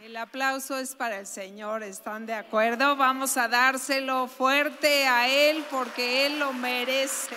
El 0.00 0.14
aplauso 0.18 0.76
es 0.76 0.94
para 0.94 1.18
el 1.20 1.26
Señor, 1.26 1.82
¿están 1.82 2.26
de 2.26 2.34
acuerdo? 2.34 2.96
Vamos 2.96 3.38
a 3.38 3.48
dárselo 3.48 4.28
fuerte 4.28 5.06
a 5.06 5.26
Él 5.26 5.64
porque 5.70 6.26
Él 6.26 6.38
lo 6.38 6.52
merece. 6.52 7.34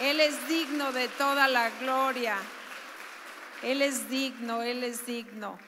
Él 0.00 0.20
es 0.20 0.48
digno 0.48 0.92
de 0.92 1.08
toda 1.08 1.48
la 1.48 1.70
gloria. 1.80 2.36
Él 3.64 3.82
es 3.82 4.08
digno, 4.08 4.62
Él 4.62 4.84
es 4.84 5.04
digno. 5.06 5.58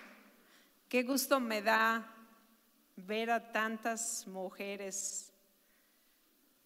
Qué 0.88 1.02
gusto 1.02 1.40
me 1.40 1.62
da 1.62 2.14
ver 2.94 3.32
a 3.32 3.50
tantas 3.50 4.28
mujeres 4.28 5.32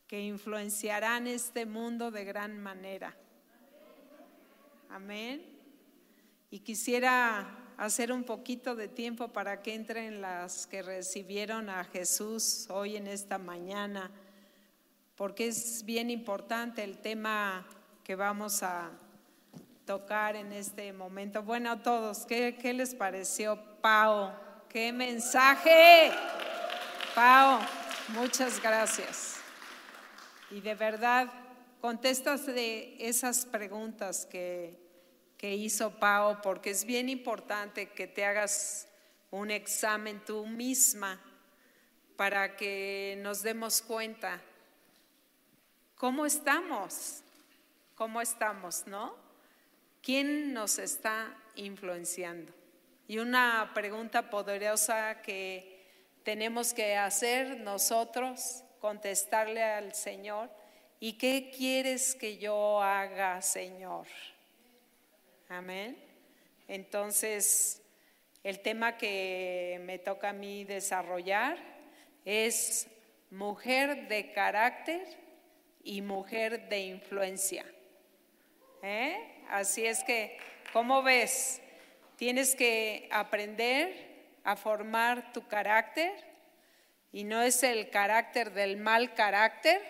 que 0.07 0.21
influenciarán 0.21 1.27
este 1.27 1.65
mundo 1.65 2.11
de 2.11 2.25
gran 2.27 2.63
manera. 2.63 3.17
Amén. 4.91 5.43
Y 6.51 6.61
quisiera 6.61 7.64
hacer 7.77 8.13
un 8.13 8.25
poquito 8.25 8.75
de 8.75 8.89
tiempo 8.89 9.29
para 9.29 9.63
que 9.63 9.75
entren 9.75 10.21
las 10.21 10.67
que 10.67 10.83
recibieron 10.83 11.69
a 11.69 11.85
Jesús 11.85 12.67
hoy 12.71 12.97
en 12.97 13.07
esta 13.07 13.39
mañana, 13.39 14.11
porque 15.17 15.49
es 15.49 15.85
bien 15.85 16.11
importante 16.11 16.83
el 16.83 16.99
tema 16.99 17.67
que 18.03 18.15
vamos 18.15 18.63
a 18.63 18.91
tocar 19.85 20.37
en 20.37 20.53
este 20.53 20.93
momento. 20.93 21.43
Bueno, 21.43 21.73
a 21.73 21.83
todos, 21.83 22.27
¿qué, 22.27 22.57
qué 22.61 22.73
les 22.73 22.95
pareció, 22.95 23.59
Pau? 23.81 24.33
¡Qué 24.69 24.93
mensaje! 24.93 26.11
Pau, 27.15 27.61
muchas 28.09 28.61
gracias. 28.61 29.37
Y 30.51 30.61
de 30.61 30.75
verdad, 30.75 31.29
contestas 31.81 32.47
de 32.47 32.97
esas 32.99 33.45
preguntas 33.45 34.27
que 34.27 34.84
que 35.37 35.55
hizo 35.55 35.99
Pau, 35.99 36.41
porque 36.43 36.71
es 36.71 36.85
bien 36.85 37.09
importante 37.09 37.91
que 37.91 38.07
te 38.07 38.25
hagas 38.25 38.89
un 39.31 39.51
examen 39.51 40.25
tú 40.25 40.47
misma 40.47 41.21
para 42.17 42.57
que 42.57 43.19
nos 43.21 43.43
demos 43.43 43.83
cuenta 43.83 44.41
cómo 45.97 46.27
estamos, 46.27 47.23
cómo 47.95 48.21
estamos, 48.21 48.87
¿no? 48.87 49.17
¿Quién 50.03 50.53
nos 50.53 50.79
está 50.79 51.37
influenciando? 51.57 52.53
Y 53.09 53.19
una 53.19 53.73
pregunta 53.75 54.31
poderosa 54.31 55.21
que 55.21 55.75
tenemos 56.23 56.73
que 56.73 56.97
hacer 56.97 57.61
nosotros, 57.61 58.65
contestarle 58.81 59.63
al 59.63 59.95
Señor, 59.95 60.51
¿y 61.01 61.15
qué 61.15 61.51
quieres 61.55 62.15
que 62.15 62.39
yo 62.39 62.83
haga, 62.83 63.43
Señor? 63.43 64.07
Amén. 65.49 65.97
Entonces, 66.69 67.83
el 68.43 68.61
tema 68.61 68.97
que 68.97 69.79
me 69.85 69.99
toca 69.99 70.31
a 70.31 70.33
mí 70.33 70.65
desarrollar 70.65 71.59
es 72.25 72.87
mujer 73.31 74.09
de 74.09 74.33
carácter 74.33 75.07
y 75.83 76.01
mujer 76.01 76.69
de 76.71 76.81
influencia. 76.81 77.67
¿Eh? 78.83 79.19
Así 79.51 79.85
es 79.85 80.03
que, 80.05 80.39
¿cómo 80.73 81.03
ves? 81.03 81.61
Tienes 82.17 82.55
que 82.57 83.07
aprender 83.13 84.39
a 84.45 84.57
formar 84.57 85.33
tu 85.35 85.47
carácter 85.47 86.13
y 87.13 87.25
no 87.25 87.43
es 87.43 87.63
el 87.63 87.91
carácter 87.91 88.53
del 88.53 88.79
mal 88.79 89.13
carácter, 89.15 89.83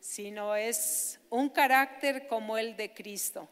sino 0.00 0.54
es 0.54 1.18
un 1.30 1.48
carácter 1.48 2.26
como 2.26 2.58
el 2.58 2.76
de 2.76 2.92
Cristo 2.92 3.48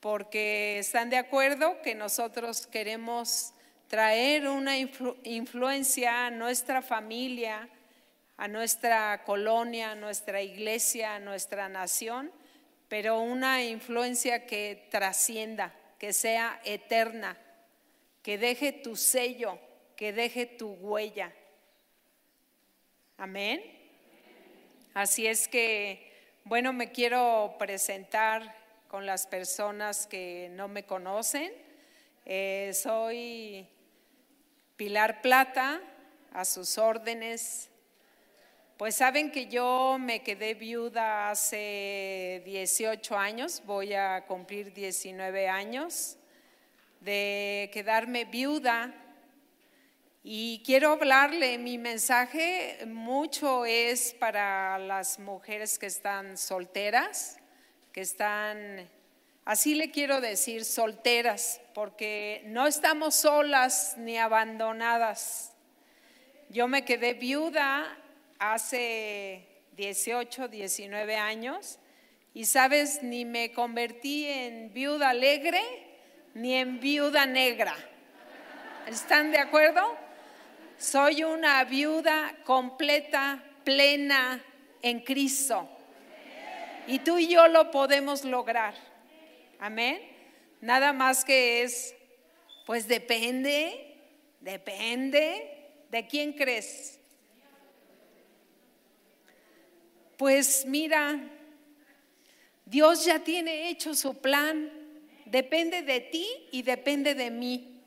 porque 0.00 0.78
están 0.78 1.10
de 1.10 1.16
acuerdo 1.16 1.80
que 1.82 1.94
nosotros 1.94 2.66
queremos 2.66 3.52
traer 3.88 4.48
una 4.48 4.76
influencia 4.78 6.26
a 6.26 6.30
nuestra 6.30 6.82
familia, 6.82 7.68
a 8.36 8.46
nuestra 8.46 9.24
colonia, 9.24 9.92
a 9.92 9.94
nuestra 9.94 10.42
iglesia, 10.42 11.16
a 11.16 11.20
nuestra 11.20 11.68
nación, 11.68 12.30
pero 12.88 13.20
una 13.20 13.64
influencia 13.64 14.46
que 14.46 14.86
trascienda, 14.90 15.74
que 15.98 16.12
sea 16.12 16.60
eterna, 16.64 17.36
que 18.22 18.38
deje 18.38 18.72
tu 18.72 18.94
sello, 18.94 19.58
que 19.96 20.12
deje 20.12 20.46
tu 20.46 20.70
huella. 20.74 21.32
Amén. 23.16 23.62
Así 24.94 25.26
es 25.26 25.48
que, 25.48 26.12
bueno, 26.44 26.72
me 26.72 26.92
quiero 26.92 27.56
presentar 27.58 28.57
con 28.88 29.04
las 29.04 29.26
personas 29.26 30.06
que 30.06 30.48
no 30.52 30.66
me 30.66 30.84
conocen. 30.84 31.52
Eh, 32.24 32.72
soy 32.74 33.66
Pilar 34.76 35.20
Plata, 35.20 35.80
a 36.32 36.44
sus 36.44 36.78
órdenes. 36.78 37.70
Pues 38.78 38.94
saben 38.94 39.30
que 39.30 39.46
yo 39.46 39.98
me 40.00 40.22
quedé 40.22 40.54
viuda 40.54 41.30
hace 41.30 42.42
18 42.44 43.18
años, 43.18 43.62
voy 43.66 43.92
a 43.92 44.24
cumplir 44.26 44.72
19 44.72 45.48
años 45.48 46.16
de 47.00 47.70
quedarme 47.72 48.24
viuda. 48.24 48.94
Y 50.22 50.62
quiero 50.64 50.92
hablarle, 50.92 51.58
mi 51.58 51.76
mensaje 51.76 52.78
mucho 52.86 53.64
es 53.66 54.14
para 54.14 54.78
las 54.78 55.18
mujeres 55.18 55.78
que 55.78 55.86
están 55.86 56.36
solteras, 56.36 57.38
están, 58.00 58.88
así 59.44 59.74
le 59.74 59.90
quiero 59.90 60.20
decir, 60.20 60.64
solteras, 60.64 61.60
porque 61.74 62.42
no 62.46 62.66
estamos 62.66 63.14
solas 63.14 63.94
ni 63.98 64.18
abandonadas. 64.18 65.52
Yo 66.48 66.68
me 66.68 66.84
quedé 66.84 67.14
viuda 67.14 67.96
hace 68.38 69.46
18, 69.76 70.48
19 70.48 71.16
años 71.16 71.78
y 72.34 72.44
sabes, 72.44 73.02
ni 73.02 73.24
me 73.24 73.52
convertí 73.52 74.26
en 74.26 74.72
viuda 74.72 75.10
alegre 75.10 75.60
ni 76.34 76.54
en 76.54 76.80
viuda 76.80 77.26
negra. 77.26 77.74
¿Están 78.86 79.32
de 79.32 79.38
acuerdo? 79.38 79.96
Soy 80.78 81.24
una 81.24 81.64
viuda 81.64 82.36
completa, 82.44 83.42
plena 83.64 84.42
en 84.80 85.00
Cristo. 85.00 85.68
Y 86.88 87.00
tú 87.00 87.18
y 87.18 87.28
yo 87.28 87.48
lo 87.48 87.70
podemos 87.70 88.24
lograr. 88.24 88.74
Amén. 89.60 90.00
Nada 90.62 90.94
más 90.94 91.22
que 91.22 91.62
es, 91.62 91.94
pues 92.64 92.88
depende, 92.88 93.94
depende 94.40 95.66
de 95.90 96.06
quién 96.06 96.32
crees. 96.32 96.98
Pues 100.16 100.64
mira, 100.64 101.20
Dios 102.64 103.04
ya 103.04 103.18
tiene 103.18 103.68
hecho 103.68 103.94
su 103.94 104.14
plan. 104.22 104.72
Depende 105.26 105.82
de 105.82 106.00
ti 106.00 106.26
y 106.52 106.62
depende 106.62 107.14
de 107.14 107.30
mí. 107.30 107.82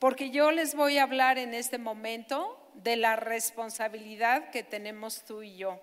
Porque 0.00 0.30
yo 0.30 0.50
les 0.50 0.74
voy 0.74 0.98
a 0.98 1.04
hablar 1.04 1.38
en 1.38 1.54
este 1.54 1.78
momento 1.78 2.72
de 2.74 2.96
la 2.96 3.14
responsabilidad 3.14 4.50
que 4.50 4.64
tenemos 4.64 5.24
tú 5.24 5.44
y 5.44 5.56
yo 5.56 5.80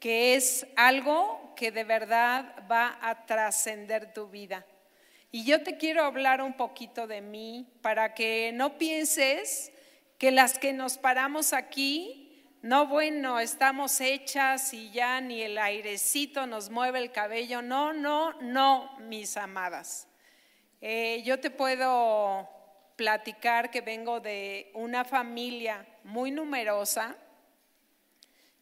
que 0.00 0.34
es 0.34 0.66
algo 0.76 1.52
que 1.54 1.70
de 1.70 1.84
verdad 1.84 2.64
va 2.70 2.98
a 3.02 3.26
trascender 3.26 4.12
tu 4.14 4.28
vida. 4.28 4.66
Y 5.30 5.44
yo 5.44 5.62
te 5.62 5.76
quiero 5.76 6.02
hablar 6.02 6.42
un 6.42 6.54
poquito 6.54 7.06
de 7.06 7.20
mí 7.20 7.68
para 7.82 8.14
que 8.14 8.50
no 8.52 8.78
pienses 8.78 9.70
que 10.18 10.30
las 10.30 10.58
que 10.58 10.72
nos 10.72 10.98
paramos 10.98 11.52
aquí, 11.52 12.44
no 12.62 12.86
bueno, 12.86 13.38
estamos 13.38 14.00
hechas 14.00 14.74
y 14.74 14.90
ya 14.90 15.20
ni 15.20 15.42
el 15.42 15.56
airecito 15.58 16.46
nos 16.46 16.70
mueve 16.70 16.98
el 16.98 17.12
cabello. 17.12 17.62
No, 17.62 17.92
no, 17.92 18.32
no, 18.40 18.98
mis 19.00 19.36
amadas. 19.36 20.08
Eh, 20.80 21.22
yo 21.24 21.38
te 21.40 21.50
puedo 21.50 22.48
platicar 22.96 23.70
que 23.70 23.82
vengo 23.82 24.20
de 24.20 24.70
una 24.74 25.04
familia 25.04 25.86
muy 26.04 26.30
numerosa 26.30 27.16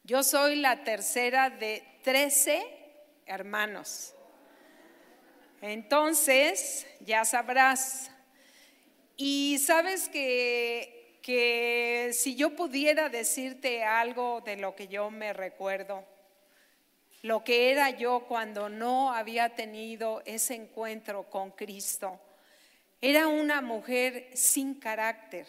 yo 0.09 0.23
soy 0.23 0.57
la 0.57 0.85
tercera 0.85 1.51
de 1.51 1.83
13 2.03 2.65
hermanos. 3.27 4.15
Entonces, 5.61 6.87
ya 7.01 7.27
sabrás. 7.27 8.11
Y 9.19 9.59
sabes 9.59 10.09
que, 10.09 11.19
que 11.21 12.13
si 12.15 12.37
yo 12.37 12.57
pudiera 12.57 13.11
decirte 13.11 13.85
algo 13.85 14.41
de 14.41 14.57
lo 14.57 14.75
que 14.75 14.89
yo 14.89 15.11
me 15.11 15.35
recuerdo, 15.35 16.07
lo 17.21 17.45
que 17.45 17.71
era 17.71 17.91
yo 17.91 18.21
cuando 18.21 18.71
no 18.71 19.13
había 19.13 19.51
tenido 19.51 20.23
ese 20.25 20.55
encuentro 20.55 21.25
con 21.25 21.51
Cristo, 21.51 22.19
era 23.03 23.27
una 23.27 23.61
mujer 23.61 24.31
sin 24.33 24.73
carácter 24.73 25.47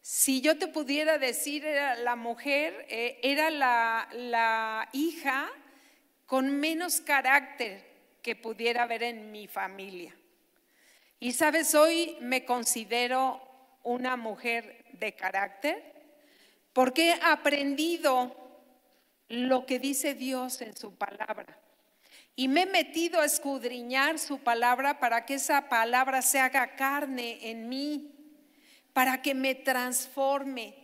si 0.00 0.40
yo 0.40 0.58
te 0.58 0.66
pudiera 0.66 1.18
decir, 1.18 1.64
la 2.02 2.16
mujer, 2.16 2.86
eh, 2.88 3.18
era 3.22 3.50
la, 3.50 4.08
la 4.12 4.88
hija 4.92 5.50
con 6.26 6.58
menos 6.58 7.00
carácter 7.00 7.84
que 8.22 8.36
pudiera 8.36 8.84
haber 8.84 9.02
en 9.02 9.32
mi 9.32 9.46
familia. 9.46 10.14
Y 11.18 11.32
sabes, 11.32 11.74
hoy 11.74 12.16
me 12.20 12.44
considero 12.44 13.40
una 13.82 14.16
mujer 14.16 14.84
de 14.92 15.14
carácter 15.14 15.90
porque 16.72 17.10
he 17.10 17.20
aprendido 17.22 18.36
lo 19.28 19.66
que 19.66 19.78
dice 19.78 20.14
Dios 20.14 20.60
en 20.62 20.76
su 20.76 20.94
palabra. 20.94 21.58
Y 22.36 22.48
me 22.48 22.62
he 22.62 22.66
metido 22.66 23.20
a 23.20 23.24
escudriñar 23.24 24.18
su 24.18 24.38
palabra 24.38 24.98
para 24.98 25.26
que 25.26 25.34
esa 25.34 25.68
palabra 25.68 26.22
se 26.22 26.38
haga 26.38 26.74
carne 26.74 27.50
en 27.50 27.68
mí, 27.68 28.19
para 28.92 29.22
que 29.22 29.34
me 29.34 29.54
transforme. 29.54 30.74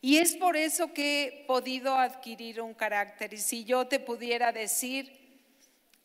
Y 0.00 0.18
es 0.18 0.36
por 0.36 0.56
eso 0.56 0.92
que 0.92 1.24
he 1.24 1.44
podido 1.46 1.96
adquirir 1.96 2.60
un 2.60 2.74
carácter. 2.74 3.34
Y 3.34 3.38
si 3.38 3.64
yo 3.64 3.86
te 3.86 3.98
pudiera 3.98 4.52
decir 4.52 5.12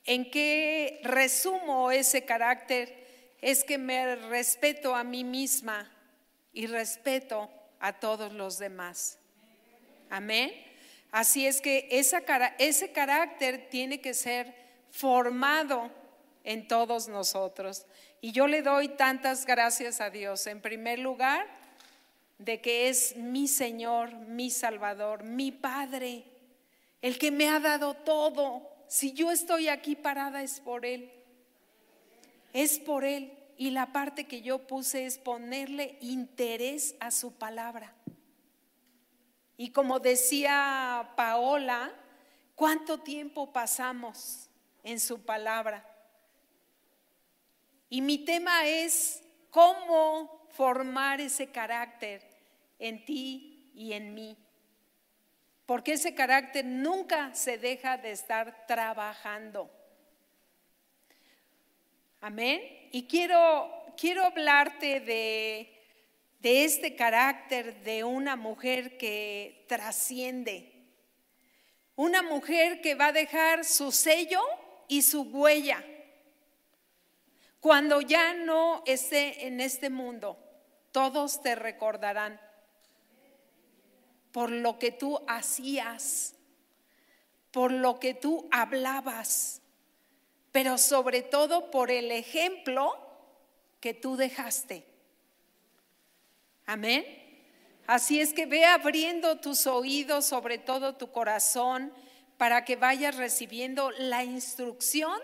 en 0.06 0.30
qué 0.32 1.00
resumo 1.04 1.92
ese 1.92 2.26
carácter, 2.26 3.02
es 3.42 3.64
que 3.64 3.78
me 3.78 4.16
respeto 4.16 4.96
a 4.96 5.04
mí 5.04 5.24
misma 5.24 5.92
y 6.54 6.68
respeto 6.68 7.50
a 7.80 7.94
todos 7.94 8.32
los 8.34 8.58
demás. 8.60 9.18
Amén. 10.10 10.52
Así 11.12 11.46
es 11.46 11.62
que 11.62 11.88
ese 11.92 12.92
carácter 12.92 13.70
tiene 13.70 14.00
que 14.00 14.14
ser 14.14 14.54
formado 14.92 15.92
en 16.44 16.68
todos 16.68 17.08
nosotros. 17.08 17.86
Y 18.22 18.34
yo 18.34 18.48
le 18.48 18.62
doy 18.62 18.88
tantas 18.90 19.48
gracias 19.48 20.00
a 20.00 20.12
Dios, 20.12 20.46
en 20.46 20.62
primer 20.62 21.00
lugar, 21.00 21.48
de 22.38 22.62
que 22.62 22.88
es 22.88 23.16
mi 23.18 23.48
Señor, 23.48 24.14
mi 24.14 24.52
Salvador, 24.52 25.24
mi 25.24 25.52
Padre, 25.52 26.24
el 27.02 27.18
que 27.18 27.32
me 27.32 27.50
ha 27.50 27.60
dado 27.60 27.96
todo. 27.96 28.70
Si 28.88 29.14
yo 29.14 29.32
estoy 29.32 29.70
aquí 29.70 29.96
parada 29.96 30.44
es 30.44 30.60
por 30.60 30.86
Él. 30.86 31.12
Es 32.54 32.78
por 32.78 33.06
Él. 33.06 33.34
Y 33.58 33.72
la 33.72 33.92
parte 33.92 34.26
que 34.26 34.42
yo 34.42 34.68
puse 34.68 35.06
es 35.06 35.18
ponerle 35.18 35.98
interés 36.00 36.96
a 37.00 37.10
su 37.10 37.34
palabra. 37.34 37.94
Y 39.58 39.72
como 39.72 40.00
decía 40.00 41.12
Paola, 41.16 41.92
¿cuánto 42.56 43.00
tiempo 43.00 43.52
pasamos 43.52 44.50
en 44.84 45.00
su 45.00 45.22
palabra? 45.22 45.91
Y 47.92 48.00
mi 48.00 48.20
tema 48.20 48.66
es 48.66 49.22
cómo 49.50 50.48
formar 50.50 51.20
ese 51.20 51.52
carácter 51.52 52.26
en 52.80 53.04
ti 53.04 53.70
y 53.76 53.92
en 53.92 54.14
mí. 54.14 54.38
Porque 55.66 55.94
ese 55.94 56.16
carácter 56.16 56.64
nunca 56.64 57.36
se 57.36 57.58
deja 57.58 57.98
de 57.98 58.12
estar 58.12 58.66
trabajando. 58.66 59.70
Amén. 62.22 62.62
Y 62.94 63.08
quiero, 63.08 63.70
quiero 63.98 64.24
hablarte 64.24 65.02
de 65.02 65.78
de 66.40 66.64
este 66.64 66.96
carácter 66.96 67.84
de 67.84 68.04
una 68.04 68.36
mujer 68.36 68.98
que 68.98 69.66
trasciende, 69.68 70.72
una 71.96 72.24
mujer 72.24 72.82
que 72.82 72.96
va 72.96 73.08
a 73.08 73.12
dejar 73.12 73.64
su 73.64 73.92
sello 73.92 74.42
y 74.88 75.04
su 75.04 75.22
huella 75.22 75.84
cuando 77.62 78.02
ya 78.02 78.34
no 78.34 78.84
esté 78.86 79.48
en 79.48 79.62
este 79.62 79.90
mundo. 79.90 80.38
Todos 80.92 81.42
te 81.42 81.56
recordarán 81.56 82.42
por 84.34 84.50
lo 84.50 84.80
que 84.80 84.92
tú 84.92 85.22
hacías, 85.28 86.36
por 87.52 87.72
lo 87.72 88.00
que 88.00 88.14
tú 88.14 88.50
hablabas, 88.52 89.62
pero 90.52 90.78
sobre 90.78 91.22
todo 91.22 91.70
por 91.70 91.92
el 91.92 92.12
ejemplo 92.12 92.98
que 93.80 93.94
tú 93.94 94.18
dejaste. 94.18 94.86
Amén. 96.66 97.06
Así 97.86 98.20
es 98.20 98.34
que 98.34 98.48
ve 98.48 98.66
abriendo 98.66 99.40
tus 99.40 99.68
oídos, 99.68 100.26
sobre 100.26 100.58
todo 100.58 100.96
tu 100.96 101.12
corazón, 101.12 101.94
para 102.38 102.66
que 102.66 102.76
vayas 102.76 103.18
recibiendo 103.18 103.92
la 103.92 104.24
instrucción 104.24 105.20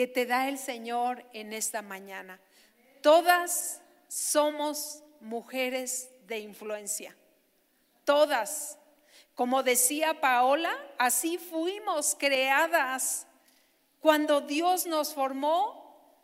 que 0.00 0.06
te 0.06 0.24
da 0.24 0.48
el 0.48 0.56
Señor 0.56 1.26
en 1.34 1.52
esta 1.52 1.82
mañana. 1.82 2.40
Todas 3.02 3.82
somos 4.08 5.04
mujeres 5.20 6.08
de 6.26 6.38
influencia. 6.38 7.14
Todas. 8.06 8.78
Como 9.34 9.62
decía 9.62 10.18
Paola, 10.18 10.74
así 10.96 11.36
fuimos 11.36 12.16
creadas. 12.18 13.26
Cuando 14.00 14.40
Dios 14.40 14.86
nos 14.86 15.12
formó, 15.12 16.16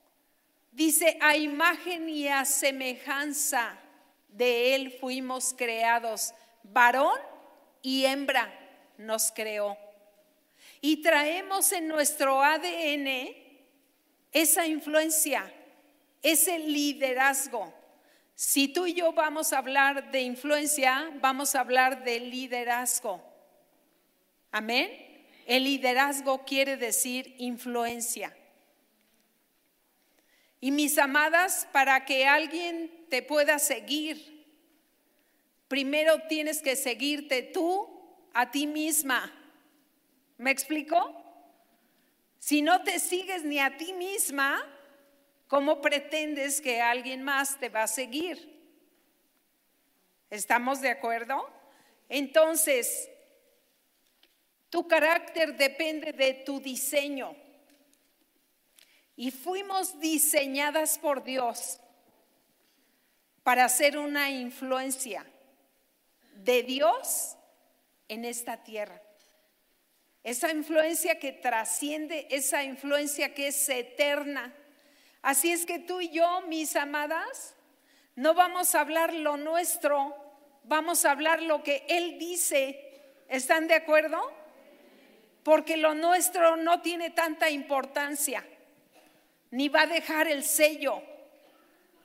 dice, 0.72 1.18
a 1.20 1.36
imagen 1.36 2.08
y 2.08 2.28
a 2.28 2.46
semejanza 2.46 3.78
de 4.28 4.74
Él 4.74 4.96
fuimos 4.98 5.52
creados, 5.54 6.32
varón 6.62 7.20
y 7.82 8.06
hembra 8.06 8.58
nos 8.96 9.30
creó. 9.32 9.76
Y 10.80 11.02
traemos 11.02 11.72
en 11.72 11.88
nuestro 11.88 12.42
ADN 12.42 13.44
esa 14.36 14.66
influencia, 14.66 15.50
ese 16.22 16.58
liderazgo. 16.58 17.72
Si 18.34 18.68
tú 18.68 18.86
y 18.86 18.92
yo 18.92 19.14
vamos 19.14 19.54
a 19.54 19.58
hablar 19.58 20.10
de 20.10 20.20
influencia, 20.20 21.10
vamos 21.22 21.54
a 21.54 21.60
hablar 21.60 22.04
de 22.04 22.20
liderazgo. 22.20 23.24
Amén. 24.52 25.24
El 25.46 25.64
liderazgo 25.64 26.44
quiere 26.44 26.76
decir 26.76 27.34
influencia. 27.38 28.36
Y 30.60 30.70
mis 30.70 30.98
amadas, 30.98 31.66
para 31.72 32.04
que 32.04 32.26
alguien 32.26 33.06
te 33.08 33.22
pueda 33.22 33.58
seguir, 33.58 34.44
primero 35.66 36.20
tienes 36.28 36.60
que 36.60 36.76
seguirte 36.76 37.40
tú 37.40 37.88
a 38.34 38.50
ti 38.50 38.66
misma. 38.66 39.32
¿Me 40.36 40.50
explico? 40.50 41.25
Si 42.38 42.62
no 42.62 42.82
te 42.82 42.98
sigues 42.98 43.44
ni 43.44 43.58
a 43.58 43.76
ti 43.76 43.92
misma, 43.92 44.64
¿cómo 45.48 45.80
pretendes 45.80 46.60
que 46.60 46.80
alguien 46.80 47.22
más 47.22 47.58
te 47.58 47.68
va 47.68 47.84
a 47.84 47.88
seguir? 47.88 48.56
¿Estamos 50.30 50.80
de 50.80 50.90
acuerdo? 50.90 51.48
Entonces, 52.08 53.08
tu 54.70 54.86
carácter 54.86 55.56
depende 55.56 56.12
de 56.12 56.34
tu 56.34 56.60
diseño. 56.60 57.34
Y 59.16 59.30
fuimos 59.30 59.98
diseñadas 59.98 60.98
por 60.98 61.24
Dios 61.24 61.80
para 63.42 63.68
ser 63.68 63.96
una 63.96 64.30
influencia 64.30 65.24
de 66.34 66.62
Dios 66.62 67.36
en 68.08 68.24
esta 68.24 68.62
tierra. 68.62 69.00
Esa 70.26 70.50
influencia 70.50 71.20
que 71.20 71.30
trasciende, 71.30 72.26
esa 72.30 72.64
influencia 72.64 73.32
que 73.32 73.46
es 73.46 73.68
eterna. 73.68 74.52
Así 75.22 75.52
es 75.52 75.64
que 75.64 75.78
tú 75.78 76.00
y 76.00 76.08
yo, 76.08 76.40
mis 76.48 76.74
amadas, 76.74 77.54
no 78.16 78.34
vamos 78.34 78.74
a 78.74 78.80
hablar 78.80 79.14
lo 79.14 79.36
nuestro, 79.36 80.16
vamos 80.64 81.04
a 81.04 81.12
hablar 81.12 81.42
lo 81.42 81.62
que 81.62 81.86
Él 81.88 82.18
dice. 82.18 83.22
¿Están 83.28 83.68
de 83.68 83.74
acuerdo? 83.74 84.20
Porque 85.44 85.76
lo 85.76 85.94
nuestro 85.94 86.56
no 86.56 86.82
tiene 86.82 87.10
tanta 87.10 87.48
importancia 87.48 88.44
ni 89.52 89.68
va 89.68 89.82
a 89.82 89.86
dejar 89.86 90.26
el 90.26 90.42
sello. 90.42 91.04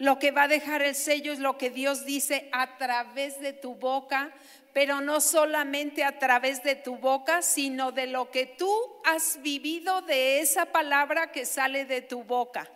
Lo 0.01 0.17
que 0.17 0.31
va 0.31 0.45
a 0.45 0.47
dejar 0.47 0.81
el 0.81 0.95
sello 0.95 1.31
es 1.31 1.37
lo 1.37 1.59
que 1.59 1.69
Dios 1.69 2.05
dice 2.05 2.49
a 2.53 2.75
través 2.77 3.39
de 3.39 3.53
tu 3.53 3.75
boca, 3.75 4.33
pero 4.73 4.99
no 4.99 5.21
solamente 5.21 6.03
a 6.03 6.17
través 6.17 6.63
de 6.63 6.73
tu 6.75 6.95
boca, 6.95 7.43
sino 7.43 7.91
de 7.91 8.07
lo 8.07 8.31
que 8.31 8.47
tú 8.47 8.73
has 9.05 9.39
vivido 9.43 10.01
de 10.01 10.39
esa 10.39 10.65
palabra 10.65 11.31
que 11.31 11.45
sale 11.45 11.85
de 11.85 12.01
tu 12.01 12.23
boca. 12.23 12.67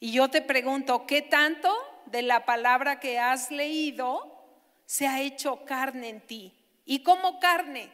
Y 0.00 0.12
yo 0.12 0.28
te 0.28 0.42
pregunto, 0.42 1.06
¿qué 1.06 1.22
tanto 1.22 1.74
de 2.04 2.20
la 2.20 2.44
palabra 2.44 3.00
que 3.00 3.18
has 3.18 3.50
leído 3.50 4.44
se 4.84 5.06
ha 5.06 5.22
hecho 5.22 5.64
carne 5.64 6.10
en 6.10 6.20
ti? 6.20 6.52
¿Y 6.84 7.02
cómo 7.02 7.40
carne? 7.40 7.88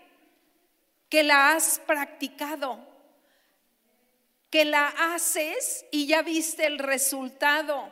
Que 1.09 1.23
la 1.23 1.53
has 1.53 1.79
practicado 1.87 2.92
que 4.53 4.67
la 4.67 4.89
haces 4.89 5.87
y 5.91 6.07
ya 6.07 6.21
viste 6.21 6.67
el 6.67 6.79
resultado. 6.79 7.91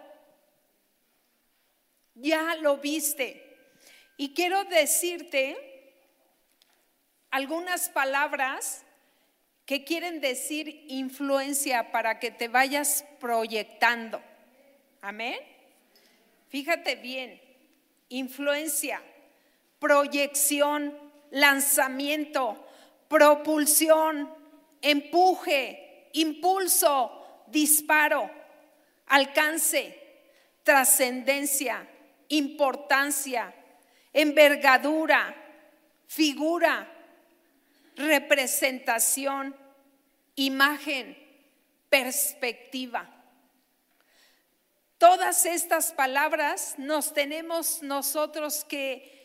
Ya 2.14 2.55
lo 2.57 2.76
viste. 2.76 3.57
Y 4.19 4.35
quiero 4.35 4.64
decirte 4.64 5.57
algunas 7.31 7.88
palabras 7.88 8.85
que 9.64 9.85
quieren 9.85 10.21
decir 10.21 10.85
influencia 10.88 11.93
para 11.93 12.19
que 12.19 12.31
te 12.31 12.49
vayas 12.49 13.07
proyectando. 13.19 14.23
Amén. 15.00 15.40
Fíjate 16.50 16.97
bien, 16.97 17.40
influencia, 18.11 19.00
proyección, 19.79 20.95
lanzamiento, 21.31 22.62
propulsión, 23.09 24.31
empuje, 24.83 25.89
impulso, 26.12 27.45
disparo. 27.47 28.38
alcance, 29.11 29.99
trascendencia, 30.62 31.85
importancia, 32.29 33.52
envergadura, 34.12 35.35
figura, 36.07 36.88
representación, 37.97 39.57
imagen, 40.37 41.19
perspectiva. 41.88 43.11
Todas 44.97 45.45
estas 45.45 45.93
palabras 45.93 46.75
nos 46.79 47.12
tenemos 47.12 47.83
nosotros 47.83 48.64
que 48.64 49.19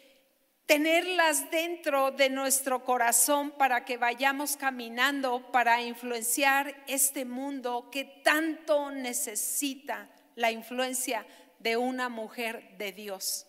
tenerlas 0.65 1.51
dentro 1.51 2.11
de 2.11 2.29
nuestro 2.29 2.83
corazón 2.83 3.51
para 3.51 3.85
que 3.85 3.97
vayamos 3.97 4.57
caminando 4.57 5.51
para 5.51 5.81
influenciar 5.81 6.75
este 6.87 7.23
mundo 7.23 7.89
que 7.91 8.05
tanto 8.23 8.89
necesita 8.91 10.09
la 10.35 10.51
influencia 10.51 11.25
de 11.59 11.77
una 11.77 12.09
mujer 12.09 12.77
de 12.77 12.91
Dios. 12.91 13.47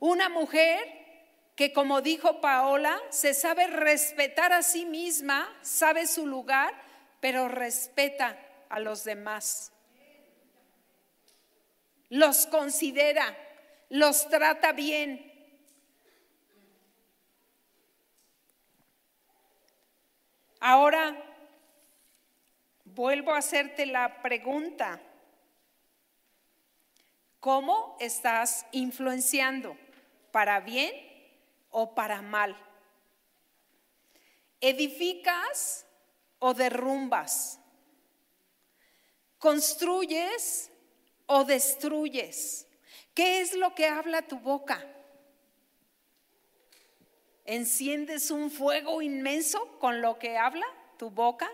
Una 0.00 0.28
mujer 0.28 0.80
que, 1.54 1.72
como 1.72 2.00
dijo 2.00 2.40
Paola, 2.40 3.00
se 3.10 3.34
sabe 3.34 3.68
respetar 3.68 4.52
a 4.52 4.62
sí 4.62 4.84
misma, 4.84 5.48
sabe 5.62 6.08
su 6.08 6.26
lugar, 6.26 6.74
pero 7.20 7.46
respeta 7.48 8.36
a 8.68 8.80
los 8.80 9.04
demás. 9.04 9.72
Los 12.08 12.46
considera, 12.46 13.36
los 13.90 14.28
trata 14.28 14.72
bien, 14.72 15.31
Ahora 20.64 21.20
vuelvo 22.84 23.34
a 23.34 23.38
hacerte 23.38 23.84
la 23.84 24.22
pregunta. 24.22 25.02
¿Cómo 27.40 27.96
estás 27.98 28.64
influenciando? 28.70 29.76
¿Para 30.30 30.60
bien 30.60 30.94
o 31.70 31.96
para 31.96 32.22
mal? 32.22 32.56
¿Edificas 34.60 35.84
o 36.38 36.54
derrumbas? 36.54 37.58
¿Construyes 39.38 40.70
o 41.26 41.42
destruyes? 41.42 42.68
¿Qué 43.14 43.40
es 43.40 43.54
lo 43.54 43.74
que 43.74 43.88
habla 43.88 44.22
tu 44.22 44.38
boca? 44.38 44.80
¿Enciendes 47.44 48.30
un 48.30 48.50
fuego 48.50 49.02
inmenso 49.02 49.78
con 49.78 50.00
lo 50.00 50.18
que 50.18 50.38
habla 50.38 50.66
tu 50.96 51.10
boca? 51.10 51.50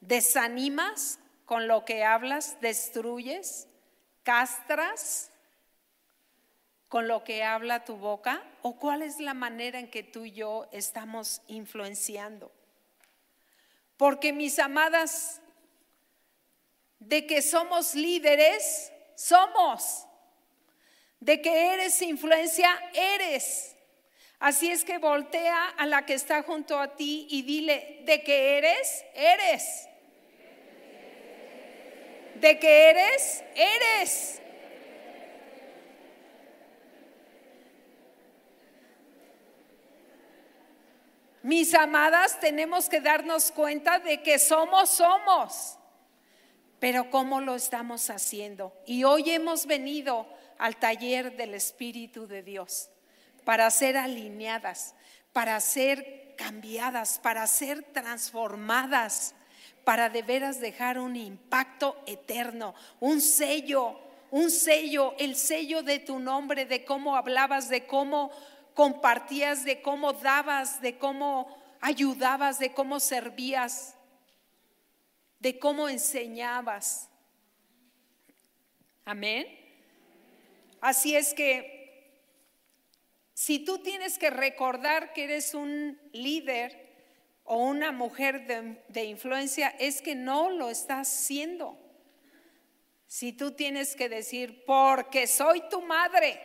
¿Desanimas 0.00 1.18
con 1.44 1.68
lo 1.68 1.84
que 1.84 2.04
hablas? 2.04 2.60
¿Destruyes? 2.60 3.68
¿Castras 4.22 5.30
con 6.88 7.08
lo 7.08 7.24
que 7.24 7.44
habla 7.44 7.84
tu 7.84 7.96
boca? 7.96 8.42
¿O 8.62 8.78
cuál 8.78 9.02
es 9.02 9.20
la 9.20 9.34
manera 9.34 9.78
en 9.78 9.90
que 9.90 10.02
tú 10.02 10.24
y 10.24 10.32
yo 10.32 10.68
estamos 10.72 11.42
influenciando? 11.48 12.50
Porque 13.96 14.32
mis 14.32 14.58
amadas, 14.58 15.40
de 16.98 17.26
que 17.26 17.42
somos 17.42 17.94
líderes, 17.94 18.92
somos. 19.14 20.06
De 21.20 21.40
que 21.40 21.72
eres 21.72 22.00
influencia, 22.02 22.68
eres. 22.92 23.74
Así 24.38 24.70
es 24.70 24.84
que 24.84 24.98
voltea 24.98 25.70
a 25.70 25.86
la 25.86 26.04
que 26.04 26.14
está 26.14 26.42
junto 26.42 26.78
a 26.78 26.94
ti 26.96 27.26
y 27.30 27.42
dile, 27.42 28.02
de 28.04 28.22
que 28.22 28.58
eres, 28.58 29.04
eres. 29.14 29.88
De 32.34 32.58
que 32.58 32.90
eres, 32.90 33.44
eres. 33.54 34.42
Mis 41.46 41.74
amadas, 41.74 42.40
tenemos 42.40 42.88
que 42.88 43.00
darnos 43.00 43.52
cuenta 43.52 44.00
de 44.00 44.20
que 44.20 44.38
somos, 44.38 44.90
somos. 44.90 45.78
Pero 46.80 47.08
¿cómo 47.08 47.40
lo 47.40 47.54
estamos 47.54 48.10
haciendo? 48.10 48.72
Y 48.84 49.04
hoy 49.04 49.30
hemos 49.30 49.64
venido 49.64 50.26
al 50.58 50.76
taller 50.76 51.36
del 51.36 51.54
Espíritu 51.54 52.26
de 52.26 52.42
Dios 52.42 52.90
para 53.44 53.70
ser 53.70 53.96
alineadas, 53.96 54.94
para 55.32 55.60
ser 55.60 56.34
cambiadas, 56.36 57.18
para 57.20 57.46
ser 57.46 57.82
transformadas, 57.92 59.34
para 59.84 60.08
de 60.08 60.22
veras 60.22 60.60
dejar 60.60 60.98
un 60.98 61.14
impacto 61.14 62.02
eterno, 62.06 62.74
un 62.98 63.20
sello, 63.20 64.00
un 64.32 64.50
sello, 64.50 65.14
el 65.18 65.36
sello 65.36 65.82
de 65.82 66.00
tu 66.00 66.18
nombre, 66.18 66.66
de 66.66 66.84
cómo 66.84 67.16
hablabas, 67.16 67.68
de 67.68 67.86
cómo 67.86 68.32
compartías, 68.74 69.64
de 69.64 69.80
cómo 69.80 70.12
dabas, 70.12 70.80
de 70.80 70.98
cómo 70.98 71.56
ayudabas, 71.80 72.58
de 72.58 72.74
cómo 72.74 72.98
servías, 72.98 73.94
de 75.38 75.58
cómo 75.58 75.88
enseñabas. 75.88 77.08
Amén. 79.04 79.65
Así 80.86 81.16
es 81.16 81.34
que 81.34 82.22
si 83.34 83.58
tú 83.58 83.78
tienes 83.78 84.18
que 84.18 84.30
recordar 84.30 85.12
que 85.12 85.24
eres 85.24 85.52
un 85.52 86.00
líder 86.12 86.94
o 87.42 87.56
una 87.56 87.90
mujer 87.90 88.46
de, 88.86 89.04
influencia, 89.04 89.74
es 89.80 90.00
que 90.00 90.14
no 90.14 90.48
lo 90.48 90.70
estás 90.70 91.08
siendo. 91.08 91.76
Si 93.08 93.32
tú 93.32 93.50
tienes 93.50 93.96
que 93.96 94.08
decir, 94.08 94.62
porque 94.64 95.26
soy 95.26 95.60
tu 95.68 95.82
madre. 95.82 96.40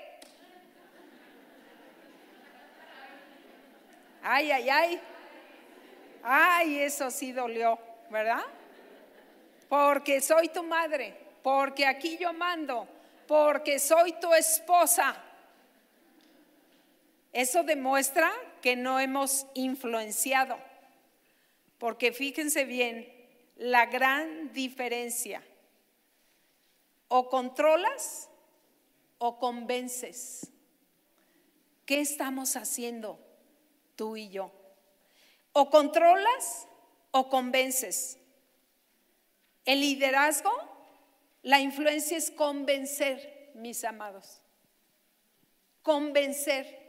Ay, 4.24 4.50
ay, 4.50 4.70
ay. 4.72 5.02
Ay, 6.24 6.80
eso 6.80 7.12
sí 7.12 7.32
dolió, 7.32 7.78
¿verdad? 8.10 8.42
Porque 9.70 10.20
soy 10.20 10.50
tu 10.50 10.64
madre, 10.64 11.16
porque 11.44 11.86
aquí 11.86 12.18
yo 12.18 12.34
mando, 12.34 12.88
porque 13.32 13.80
soy 13.80 14.12
tu 14.20 14.34
esposa. 14.34 15.16
Eso 17.32 17.64
demuestra 17.64 18.30
que 18.62 18.76
no 18.76 19.00
hemos 19.00 19.48
influenciado. 19.54 20.60
Porque 21.78 22.12
fíjense 22.12 22.66
bien, 22.66 23.10
la 23.56 23.86
gran 23.86 24.52
diferencia. 24.52 25.42
O 27.08 27.30
controlas 27.30 28.28
o 29.18 29.40
convences. 29.40 30.52
¿Qué 31.86 32.02
estamos 32.02 32.58
haciendo 32.58 33.18
tú 33.96 34.18
y 34.18 34.28
yo? 34.28 34.52
O 35.54 35.70
controlas 35.70 36.68
o 37.12 37.30
convences. 37.30 38.18
El 39.64 39.80
liderazgo 39.80 40.71
la 41.44 41.60
influencia 41.60 42.18
es 42.18 42.30
convencer, 42.30 43.52
mis 43.56 43.84
amados. 43.84 44.42
Convencer. 45.82 46.80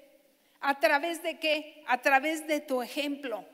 ¿A 0.60 0.78
través 0.78 1.22
de 1.22 1.38
qué? 1.38 1.82
A 1.86 2.02
través 2.02 2.46
de 2.46 2.60
tu 2.60 2.82
ejemplo, 2.82 3.44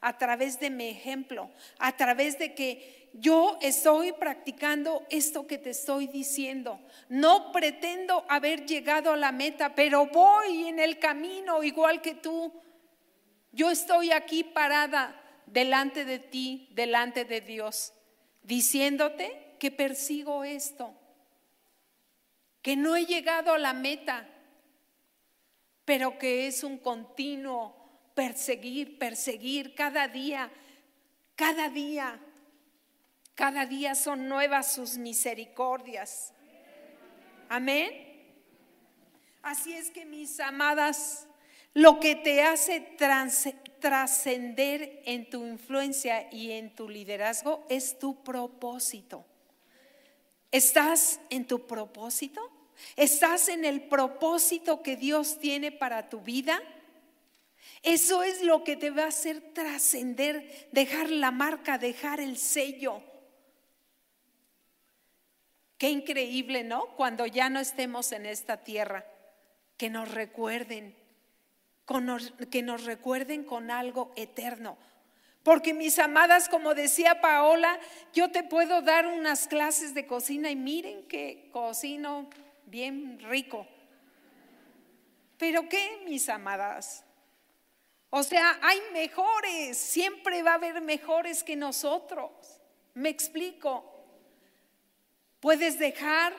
a 0.00 0.18
través 0.18 0.60
de 0.60 0.70
mi 0.70 0.88
ejemplo, 0.88 1.50
a 1.78 1.96
través 1.96 2.38
de 2.38 2.54
que 2.54 3.10
yo 3.14 3.58
estoy 3.62 4.12
practicando 4.12 5.04
esto 5.08 5.46
que 5.46 5.58
te 5.58 5.70
estoy 5.70 6.06
diciendo. 6.06 6.78
No 7.08 7.50
pretendo 7.50 8.24
haber 8.28 8.66
llegado 8.66 9.12
a 9.12 9.16
la 9.16 9.32
meta, 9.32 9.74
pero 9.74 10.06
voy 10.06 10.68
en 10.68 10.78
el 10.78 10.98
camino 10.98 11.62
igual 11.62 12.02
que 12.02 12.14
tú. 12.14 12.52
Yo 13.50 13.70
estoy 13.70 14.12
aquí 14.12 14.44
parada 14.44 15.20
delante 15.46 16.04
de 16.04 16.18
ti, 16.18 16.68
delante 16.72 17.24
de 17.24 17.40
Dios, 17.40 17.92
diciéndote 18.42 19.43
que 19.64 19.70
persigo 19.70 20.44
esto, 20.44 20.92
que 22.60 22.76
no 22.76 22.96
he 22.96 23.06
llegado 23.06 23.54
a 23.54 23.58
la 23.58 23.72
meta, 23.72 24.28
pero 25.86 26.18
que 26.18 26.46
es 26.46 26.62
un 26.62 26.76
continuo 26.76 27.74
perseguir, 28.14 28.98
perseguir 28.98 29.74
cada 29.74 30.06
día, 30.06 30.50
cada 31.34 31.70
día, 31.70 32.20
cada 33.34 33.64
día 33.64 33.94
son 33.94 34.28
nuevas 34.28 34.74
sus 34.74 34.98
misericordias. 34.98 36.34
Amén. 37.48 37.90
Así 39.40 39.72
es 39.72 39.88
que 39.88 40.04
mis 40.04 40.40
amadas, 40.40 41.26
lo 41.72 42.00
que 42.00 42.16
te 42.16 42.42
hace 42.42 42.80
trascender 43.80 45.00
en 45.06 45.30
tu 45.30 45.46
influencia 45.46 46.30
y 46.30 46.50
en 46.50 46.74
tu 46.74 46.86
liderazgo 46.86 47.64
es 47.70 47.98
tu 47.98 48.22
propósito. 48.22 49.24
¿Estás 50.54 51.20
en 51.30 51.46
tu 51.46 51.66
propósito? 51.66 52.40
¿Estás 52.94 53.48
en 53.48 53.64
el 53.64 53.82
propósito 53.88 54.82
que 54.82 54.96
Dios 54.96 55.38
tiene 55.40 55.72
para 55.72 56.08
tu 56.08 56.20
vida? 56.20 56.62
Eso 57.82 58.22
es 58.22 58.42
lo 58.42 58.62
que 58.62 58.76
te 58.76 58.90
va 58.90 59.04
a 59.04 59.08
hacer 59.08 59.52
trascender, 59.52 60.68
dejar 60.70 61.10
la 61.10 61.30
marca, 61.30 61.76
dejar 61.76 62.20
el 62.20 62.38
sello 62.38 63.02
Qué 65.78 65.90
increíble, 65.90 66.64
¿no? 66.64 66.86
Cuando 66.96 67.26
ya 67.26 67.50
no 67.50 67.60
estemos 67.60 68.12
en 68.12 68.26
esta 68.26 68.58
tierra, 68.58 69.04
que 69.76 69.90
nos 69.90 70.10
recuerden, 70.10 70.94
que 72.50 72.62
nos 72.62 72.84
recuerden 72.84 73.44
con 73.44 73.70
algo 73.70 74.12
eterno. 74.16 74.78
Porque 75.44 75.74
mis 75.74 75.98
amadas, 75.98 76.48
como 76.48 76.74
decía 76.74 77.20
Paola, 77.20 77.78
yo 78.14 78.30
te 78.30 78.42
puedo 78.42 78.80
dar 78.80 79.06
unas 79.06 79.46
clases 79.46 79.92
de 79.92 80.06
cocina 80.06 80.50
y 80.50 80.56
miren 80.56 81.06
que 81.06 81.50
cocino 81.52 82.30
bien 82.64 83.20
rico. 83.20 83.68
Pero 85.36 85.68
¿qué, 85.68 86.02
mis 86.06 86.30
amadas? 86.30 87.04
O 88.08 88.22
sea, 88.22 88.58
hay 88.62 88.80
mejores, 88.94 89.76
siempre 89.76 90.42
va 90.42 90.52
a 90.52 90.54
haber 90.54 90.80
mejores 90.80 91.44
que 91.44 91.56
nosotros. 91.56 92.30
Me 92.94 93.10
explico. 93.10 93.84
Puedes 95.40 95.78
dejar, 95.78 96.32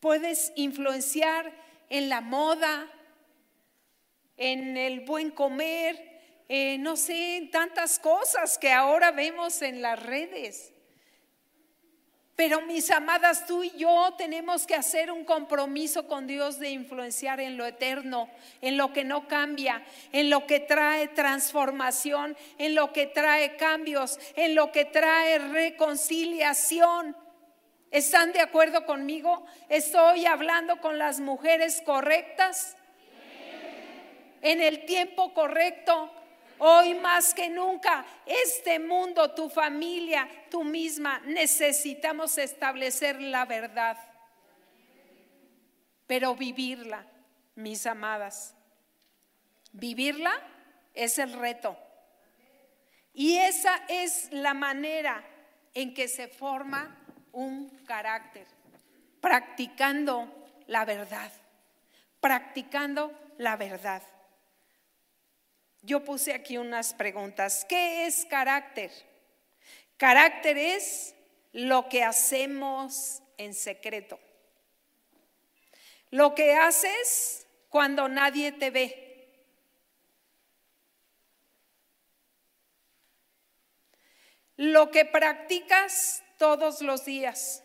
puedes 0.00 0.54
influenciar 0.56 1.52
en 1.90 2.08
la 2.08 2.22
moda, 2.22 2.90
en 4.38 4.78
el 4.78 5.00
buen 5.00 5.30
comer, 5.30 6.15
eh, 6.48 6.78
no 6.78 6.96
sé, 6.96 7.48
tantas 7.50 7.98
cosas 7.98 8.58
que 8.58 8.70
ahora 8.72 9.10
vemos 9.10 9.62
en 9.62 9.82
las 9.82 10.02
redes. 10.02 10.72
Pero 12.36 12.60
mis 12.60 12.90
amadas, 12.90 13.46
tú 13.46 13.64
y 13.64 13.70
yo 13.78 14.14
tenemos 14.18 14.66
que 14.66 14.74
hacer 14.74 15.10
un 15.10 15.24
compromiso 15.24 16.06
con 16.06 16.26
Dios 16.26 16.58
de 16.58 16.68
influenciar 16.68 17.40
en 17.40 17.56
lo 17.56 17.64
eterno, 17.64 18.28
en 18.60 18.76
lo 18.76 18.92
que 18.92 19.04
no 19.04 19.26
cambia, 19.26 19.82
en 20.12 20.28
lo 20.28 20.46
que 20.46 20.60
trae 20.60 21.08
transformación, 21.08 22.36
en 22.58 22.74
lo 22.74 22.92
que 22.92 23.06
trae 23.06 23.56
cambios, 23.56 24.20
en 24.36 24.54
lo 24.54 24.70
que 24.70 24.84
trae 24.84 25.38
reconciliación. 25.38 27.16
¿Están 27.90 28.32
de 28.32 28.40
acuerdo 28.40 28.84
conmigo? 28.84 29.46
¿Estoy 29.70 30.26
hablando 30.26 30.82
con 30.82 30.98
las 30.98 31.20
mujeres 31.20 31.82
correctas? 31.86 32.76
En 34.42 34.60
el 34.60 34.84
tiempo 34.84 35.32
correcto. 35.32 36.12
Hoy 36.58 36.94
más 36.94 37.34
que 37.34 37.50
nunca, 37.50 38.04
este 38.24 38.78
mundo, 38.78 39.34
tu 39.34 39.48
familia, 39.50 40.28
tú 40.50 40.64
misma, 40.64 41.20
necesitamos 41.26 42.38
establecer 42.38 43.20
la 43.20 43.44
verdad, 43.44 43.98
pero 46.06 46.34
vivirla, 46.34 47.06
mis 47.56 47.86
amadas. 47.86 48.54
Vivirla 49.72 50.32
es 50.94 51.18
el 51.18 51.32
reto. 51.34 51.76
Y 53.12 53.36
esa 53.36 53.82
es 53.88 54.32
la 54.32 54.54
manera 54.54 55.22
en 55.74 55.92
que 55.92 56.08
se 56.08 56.28
forma 56.28 56.96
un 57.32 57.68
carácter, 57.84 58.46
practicando 59.20 60.32
la 60.66 60.86
verdad, 60.86 61.30
practicando 62.20 63.12
la 63.36 63.56
verdad. 63.56 64.02
Yo 65.86 66.02
puse 66.02 66.34
aquí 66.34 66.58
unas 66.58 66.92
preguntas. 66.94 67.64
¿Qué 67.64 68.06
es 68.06 68.24
carácter? 68.24 68.90
Carácter 69.96 70.58
es 70.58 71.14
lo 71.52 71.88
que 71.88 72.02
hacemos 72.02 73.22
en 73.38 73.54
secreto. 73.54 74.18
Lo 76.10 76.34
que 76.34 76.54
haces 76.54 77.46
cuando 77.68 78.08
nadie 78.08 78.50
te 78.50 78.70
ve. 78.70 79.30
Lo 84.56 84.90
que 84.90 85.04
practicas 85.04 86.24
todos 86.36 86.82
los 86.82 87.04
días. 87.04 87.62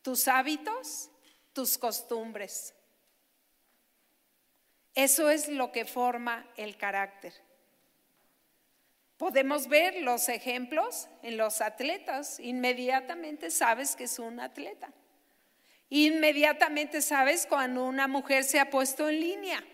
Tus 0.00 0.28
hábitos, 0.28 1.10
tus 1.52 1.76
costumbres. 1.76 2.72
Eso 4.98 5.30
es 5.30 5.46
lo 5.46 5.70
que 5.70 5.84
forma 5.84 6.44
el 6.56 6.76
carácter. 6.76 7.32
Podemos 9.16 9.68
ver 9.68 10.02
los 10.02 10.28
ejemplos 10.28 11.06
en 11.22 11.36
los 11.36 11.60
atletas. 11.60 12.40
Inmediatamente 12.40 13.52
sabes 13.52 13.94
que 13.94 14.04
es 14.04 14.18
un 14.18 14.40
atleta. 14.40 14.92
Inmediatamente 15.88 17.00
sabes 17.00 17.46
cuando 17.46 17.84
una 17.84 18.08
mujer 18.08 18.42
se 18.42 18.58
ha 18.58 18.70
puesto 18.70 19.08
en 19.08 19.20
línea. 19.20 19.64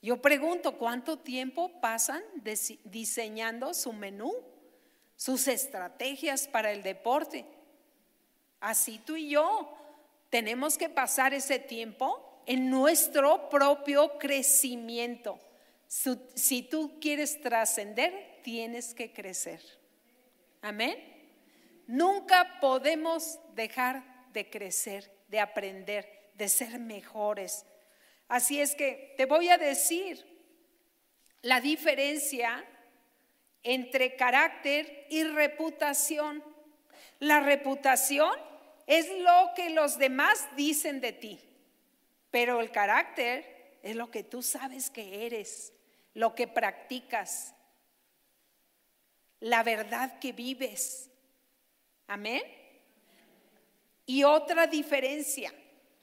Yo 0.00 0.22
pregunto, 0.22 0.78
¿cuánto 0.78 1.18
tiempo 1.18 1.78
pasan 1.82 2.22
diseñando 2.84 3.74
su 3.74 3.92
menú, 3.92 4.32
sus 5.16 5.46
estrategias 5.48 6.48
para 6.48 6.72
el 6.72 6.82
deporte? 6.82 7.44
Así 8.58 9.00
tú 9.00 9.16
y 9.16 9.28
yo 9.28 9.76
tenemos 10.30 10.78
que 10.78 10.88
pasar 10.88 11.34
ese 11.34 11.58
tiempo 11.58 12.24
en 12.48 12.70
nuestro 12.70 13.50
propio 13.50 14.18
crecimiento. 14.18 15.38
Si 15.86 16.62
tú 16.62 16.98
quieres 16.98 17.38
trascender, 17.42 18.40
tienes 18.42 18.94
que 18.94 19.12
crecer. 19.12 19.60
Amén. 20.62 20.96
Nunca 21.86 22.58
podemos 22.58 23.38
dejar 23.54 24.02
de 24.32 24.48
crecer, 24.48 25.12
de 25.28 25.40
aprender, 25.40 26.30
de 26.34 26.48
ser 26.48 26.78
mejores. 26.78 27.66
Así 28.28 28.62
es 28.62 28.74
que 28.74 29.14
te 29.18 29.26
voy 29.26 29.50
a 29.50 29.58
decir 29.58 30.24
la 31.42 31.60
diferencia 31.60 32.64
entre 33.62 34.16
carácter 34.16 35.06
y 35.10 35.22
reputación. 35.24 36.42
La 37.18 37.40
reputación 37.40 38.32
es 38.86 39.06
lo 39.18 39.50
que 39.54 39.68
los 39.68 39.98
demás 39.98 40.48
dicen 40.56 41.02
de 41.02 41.12
ti. 41.12 41.47
Pero 42.30 42.60
el 42.60 42.70
carácter 42.70 43.78
es 43.82 43.96
lo 43.96 44.10
que 44.10 44.22
tú 44.22 44.42
sabes 44.42 44.90
que 44.90 45.26
eres, 45.26 45.72
lo 46.14 46.34
que 46.34 46.46
practicas, 46.48 47.54
la 49.40 49.62
verdad 49.62 50.18
que 50.18 50.32
vives. 50.32 51.10
Amén. 52.06 52.42
Y 54.04 54.24
otra 54.24 54.66
diferencia, 54.66 55.52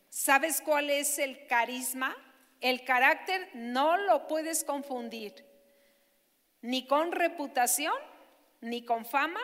¿sabes 0.10 0.62
cuál 0.62 0.90
es 0.90 1.20
el 1.20 1.48
carisma? 1.48 2.16
El 2.62 2.84
carácter 2.84 3.50
no 3.54 3.98
lo 3.98 4.28
puedes 4.28 4.64
confundir 4.64 5.46
ni 6.66 6.88
con 6.88 7.12
reputación, 7.12 7.94
ni 8.62 8.84
con 8.84 9.06
fama, 9.06 9.42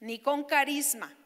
ni 0.00 0.18
con 0.18 0.42
carisma. 0.42 1.16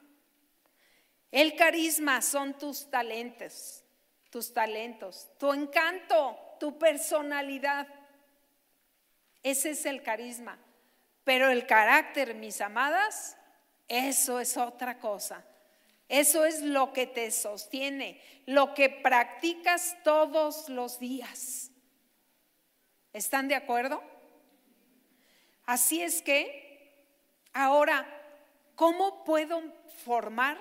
El 1.31 1.57
carisma 1.57 2.21
son 2.21 2.59
tus 2.59 2.91
talentos, 2.91 3.83
tus 4.31 4.55
talentos, 4.55 5.29
tu 5.39 5.53
encanto, 5.53 6.39
tu 6.59 6.79
personalidad. 6.79 7.87
Ese 9.43 9.71
es 9.71 9.85
el 9.87 10.03
carisma. 10.03 10.59
Pero 11.25 11.51
el 11.51 11.67
carácter, 11.67 12.35
mis 12.35 12.61
amadas, 12.61 13.37
eso 13.89 14.41
es 14.41 14.57
otra 14.57 14.99
cosa. 14.99 15.45
Eso 16.09 16.45
es 16.45 16.63
lo 16.63 16.93
que 16.93 17.07
te 17.07 17.31
sostiene, 17.31 18.21
lo 18.47 18.75
que 18.75 18.89
practicas 18.89 19.97
todos 20.03 20.69
los 20.69 20.99
días. 20.99 21.71
¿Están 23.13 23.49
de 23.49 23.55
acuerdo? 23.55 24.03
Así 25.67 26.03
es 26.03 26.21
que, 26.21 27.07
ahora, 27.53 28.07
¿cómo 28.75 29.23
puedo 29.23 29.63
formar 30.05 30.59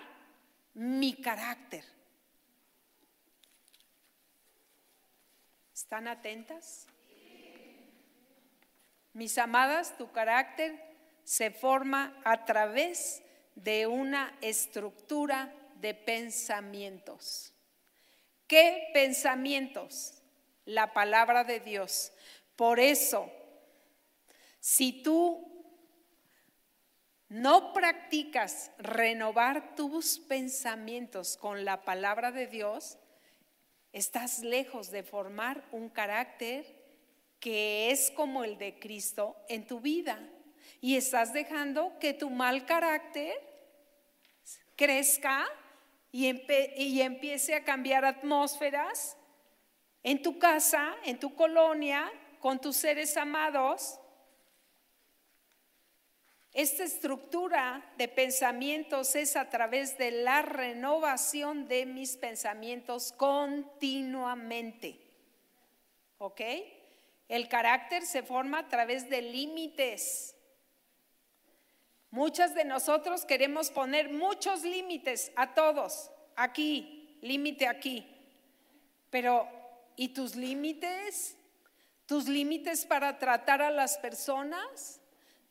mi 0.76 1.16
carácter? 1.16 1.84
¿Están 5.90 6.08
atentas? 6.08 6.86
Mis 9.14 9.40
amadas, 9.40 9.98
tu 9.98 10.12
carácter 10.12 10.80
se 11.24 11.50
forma 11.50 12.16
a 12.24 12.46
través 12.46 13.24
de 13.56 13.88
una 13.88 14.38
estructura 14.40 15.52
de 15.78 15.96
pensamientos. 15.96 17.56
¿Qué 18.46 18.92
pensamientos? 18.94 20.22
La 20.64 20.94
palabra 20.94 21.44
de 21.44 21.60
Dios. 21.60 22.14
Por 22.56 22.80
eso, 22.80 23.28
si 24.60 25.02
tú 25.02 25.74
no 27.30 27.74
practicas 27.74 28.70
renovar 28.78 29.74
tus 29.74 30.20
pensamientos 30.20 31.36
con 31.36 31.66
la 31.66 31.84
palabra 31.84 32.32
de 32.32 32.46
Dios, 32.46 33.00
Estás 33.92 34.40
lejos 34.40 34.92
de 34.92 35.04
formar 35.04 35.68
un 35.72 35.90
carácter 35.90 36.66
que 37.40 37.90
es 37.92 38.12
como 38.12 38.44
el 38.44 38.58
de 38.58 38.80
Cristo 38.80 39.36
en 39.48 39.66
tu 39.66 39.80
vida. 39.80 40.20
Y 40.82 40.96
estás 40.96 41.34
dejando 41.34 41.98
que 42.00 42.14
tu 42.14 42.30
mal 42.30 42.66
carácter 42.66 43.34
crezca 44.76 45.48
y, 46.12 46.30
y 46.78 47.02
empiece 47.02 47.56
a 47.56 47.64
cambiar 47.64 48.06
atmósferas 48.06 49.18
en 50.04 50.22
tu 50.22 50.38
casa, 50.38 50.96
en 51.04 51.20
tu 51.20 51.34
colonia, 51.36 52.12
con 52.40 52.60
tus 52.60 52.76
seres 52.76 53.18
amados. 53.18 54.00
Esta 56.60 56.84
estructura 56.84 57.90
de 57.98 58.10
pensamientos 58.10 59.16
es 59.16 59.38
a 59.38 59.50
través 59.50 59.98
de 59.98 60.12
la 60.12 60.42
renovación 60.42 61.70
de 61.70 61.86
mis 61.86 62.18
pensamientos 62.18 63.14
continuamente. 63.14 65.00
¿Ok? 66.18 66.42
El 67.30 67.48
carácter 67.48 68.06
se 68.06 68.24
forma 68.24 68.60
a 68.60 68.68
través 68.68 69.10
de 69.10 69.22
límites. 69.22 70.36
Muchas 72.10 72.54
de 72.54 72.66
nosotros 72.66 73.24
queremos 73.24 73.70
poner 73.70 74.10
muchos 74.10 74.64
límites 74.64 75.32
a 75.38 75.54
todos. 75.54 76.12
Aquí, 76.36 77.18
límite 77.22 77.70
aquí. 77.70 78.06
Pero, 79.10 79.48
¿y 79.96 80.10
tus 80.10 80.36
límites? 80.36 81.38
¿Tus 82.06 82.28
límites 82.28 82.86
para 82.86 83.18
tratar 83.18 83.62
a 83.62 83.72
las 83.72 83.98
personas? 83.98 84.99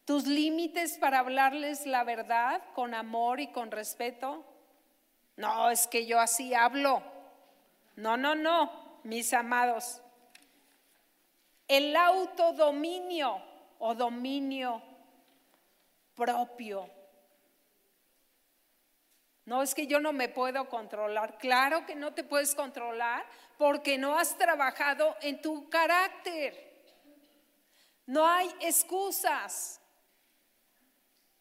¿Tus 0.08 0.26
límites 0.26 0.96
para 0.96 1.18
hablarles 1.18 1.84
la 1.84 2.02
verdad 2.02 2.62
con 2.74 2.94
amor 2.94 3.40
y 3.40 3.48
con 3.48 3.70
respeto? 3.70 4.42
No, 5.36 5.70
es 5.70 5.86
que 5.86 6.06
yo 6.06 6.18
así 6.18 6.54
hablo. 6.54 7.02
No, 7.94 8.16
no, 8.16 8.34
no, 8.34 9.00
mis 9.04 9.34
amados. 9.34 10.00
El 11.66 11.94
autodominio 11.94 13.42
o 13.80 13.94
dominio 13.94 14.82
propio. 16.14 16.88
No 19.44 19.62
es 19.62 19.74
que 19.74 19.86
yo 19.86 20.00
no 20.00 20.14
me 20.14 20.30
puedo 20.30 20.70
controlar. 20.70 21.36
Claro 21.36 21.84
que 21.84 21.94
no 21.94 22.14
te 22.14 22.24
puedes 22.24 22.54
controlar 22.54 23.26
porque 23.58 23.98
no 23.98 24.16
has 24.16 24.38
trabajado 24.38 25.14
en 25.20 25.42
tu 25.42 25.68
carácter. 25.68 26.82
No 28.06 28.26
hay 28.26 28.50
excusas. 28.62 29.77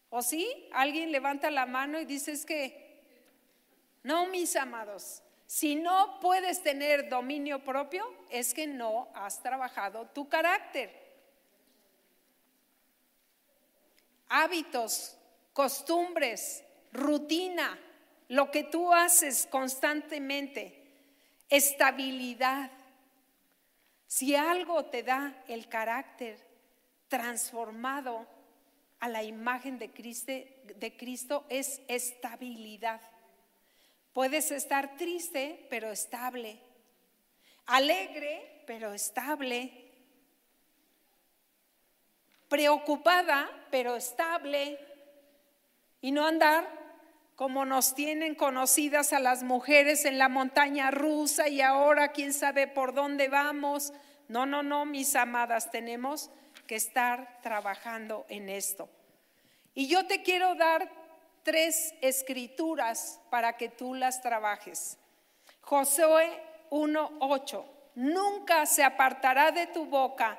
¿O 0.10 0.22
sí? 0.22 0.70
Alguien 0.72 1.12
levanta 1.12 1.52
la 1.52 1.66
mano 1.66 2.00
y 2.00 2.06
dice 2.06 2.32
es 2.32 2.46
que, 2.46 3.02
no, 4.04 4.28
mis 4.28 4.56
amados, 4.56 5.22
si 5.46 5.76
no 5.76 6.20
puedes 6.22 6.64
tener 6.64 7.10
dominio 7.10 7.64
propio, 7.64 8.06
es 8.30 8.54
que 8.54 8.68
no 8.68 9.10
has 9.14 9.42
trabajado 9.42 10.08
tu 10.08 10.30
carácter. 10.30 11.08
hábitos, 14.30 15.18
costumbres, 15.54 16.64
rutina, 16.92 17.80
lo 18.30 18.52
que 18.52 18.64
tú 18.64 18.94
haces 18.94 19.48
constantemente, 19.50 20.84
estabilidad. 21.50 22.72
Si 24.08 24.36
algo 24.36 24.86
te 24.86 25.04
da 25.04 25.44
el 25.48 25.68
carácter 25.68 26.40
transformado 27.08 28.26
a 29.00 29.10
la 29.10 29.24
imagen 29.24 29.80
de 29.80 29.92
Cristo, 30.98 31.46
es 31.50 31.82
estabilidad. 31.88 33.02
Puedes 34.14 34.52
estar 34.52 34.98
triste, 34.98 35.68
pero 35.70 35.92
estable. 35.92 36.60
Alegre, 37.66 38.64
pero 38.66 38.94
estable 38.94 39.88
preocupada, 42.48 43.50
pero 43.72 43.96
estable, 43.96 44.80
y 46.02 46.12
no 46.12 46.26
andar 46.26 46.68
como 47.36 47.66
nos 47.66 47.94
tienen 47.94 48.36
conocidas 48.36 49.14
a 49.14 49.20
las 49.20 49.44
mujeres 49.44 50.06
en 50.06 50.18
la 50.18 50.30
montaña 50.30 50.90
rusa 50.90 51.50
y 51.50 51.62
ahora 51.62 52.12
quién 52.12 52.34
sabe 52.34 52.68
por 52.68 52.94
dónde 52.94 53.28
vamos. 53.28 53.94
No, 54.28 54.46
no, 54.46 54.64
no, 54.64 54.86
mis 54.86 55.16
amadas, 55.16 55.70
tenemos 55.70 56.32
que 56.68 56.76
estar 56.76 57.42
trabajando 57.42 58.26
en 58.30 58.50
esto. 58.50 58.90
Y 59.74 59.88
yo 59.88 60.06
te 60.06 60.22
quiero 60.22 60.56
dar 60.56 60.90
tres 61.44 61.96
escrituras 62.02 63.20
para 63.30 63.58
que 63.58 63.70
tú 63.70 63.94
las 63.94 64.22
trabajes. 64.22 64.98
Josué 65.62 66.30
1.8, 66.70 67.66
nunca 67.96 68.66
se 68.66 68.84
apartará 68.84 69.52
de 69.52 69.68
tu 69.68 69.86
boca 69.86 70.38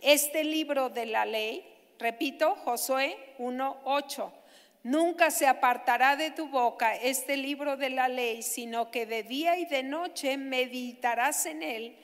este 0.00 0.44
libro 0.44 0.90
de 0.90 1.06
la 1.06 1.24
ley, 1.24 1.64
repito, 1.98 2.54
Josué 2.56 3.34
1.8, 3.38 4.32
nunca 4.82 5.30
se 5.30 5.46
apartará 5.46 6.16
de 6.16 6.30
tu 6.30 6.48
boca 6.48 6.94
este 6.94 7.36
libro 7.36 7.76
de 7.76 7.90
la 7.90 8.08
ley, 8.08 8.42
sino 8.42 8.90
que 8.90 9.06
de 9.06 9.22
día 9.22 9.56
y 9.56 9.64
de 9.64 9.82
noche 9.82 10.36
meditarás 10.36 11.46
en 11.46 11.62
él 11.62 11.96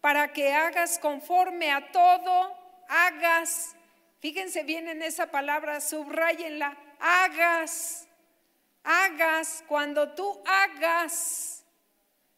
para 0.00 0.32
que 0.32 0.52
hagas 0.52 0.98
conforme 0.98 1.70
a 1.70 1.90
todo, 1.92 2.63
hagas, 2.88 3.74
fíjense 4.20 4.62
bien 4.62 4.88
en 4.88 5.02
esa 5.02 5.30
palabra, 5.30 5.80
subrayenla, 5.80 6.76
hagas, 6.98 8.06
hagas, 8.82 9.64
cuando 9.68 10.12
tú 10.14 10.42
hagas, 10.46 11.64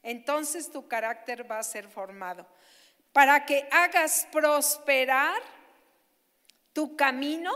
entonces 0.03 0.71
tu 0.71 0.87
carácter 0.87 1.51
va 1.51 1.59
a 1.59 1.63
ser 1.63 1.89
formado 1.89 2.47
para 3.13 3.47
que 3.47 3.67
hagas 3.71 4.29
prosperar 4.31 5.41
tu 6.73 6.95
camino 6.97 7.53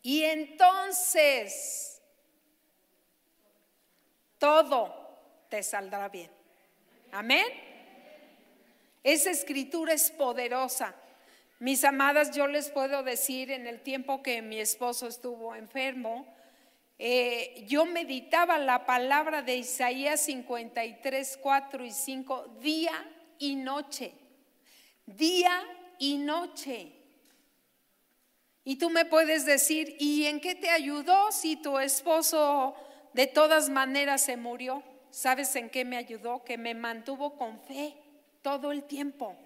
y 0.00 0.24
entonces 0.24 2.00
todo 4.38 4.94
te 5.50 5.62
saldrá 5.62 6.08
bien. 6.08 6.30
Amén. 7.12 7.46
Esa 9.02 9.30
escritura 9.30 9.92
es 9.92 10.10
poderosa. 10.10 10.94
Mis 11.60 11.84
amadas, 11.84 12.34
yo 12.34 12.46
les 12.46 12.70
puedo 12.70 13.02
decir, 13.02 13.50
en 13.50 13.66
el 13.66 13.80
tiempo 13.80 14.22
que 14.22 14.42
mi 14.42 14.58
esposo 14.58 15.06
estuvo 15.06 15.54
enfermo, 15.54 16.26
eh, 16.98 17.64
yo 17.68 17.86
meditaba 17.86 18.58
la 18.58 18.86
palabra 18.86 19.42
de 19.42 19.56
Isaías 19.56 20.20
53, 20.22 21.38
4 21.40 21.84
y 21.84 21.90
5 21.90 22.58
día 22.60 22.92
y 23.38 23.56
noche, 23.56 24.14
día 25.06 25.62
y 25.98 26.16
noche. 26.16 26.92
Y 28.64 28.76
tú 28.76 28.90
me 28.90 29.04
puedes 29.04 29.44
decir, 29.44 29.96
¿y 29.98 30.24
en 30.26 30.40
qué 30.40 30.54
te 30.54 30.70
ayudó 30.70 31.30
si 31.30 31.56
tu 31.56 31.78
esposo 31.78 32.74
de 33.12 33.26
todas 33.26 33.68
maneras 33.68 34.22
se 34.22 34.36
murió? 34.36 34.82
¿Sabes 35.10 35.54
en 35.56 35.70
qué 35.70 35.84
me 35.84 35.96
ayudó? 35.96 36.44
Que 36.44 36.58
me 36.58 36.74
mantuvo 36.74 37.36
con 37.36 37.60
fe 37.60 37.94
todo 38.42 38.72
el 38.72 38.84
tiempo. 38.84 39.36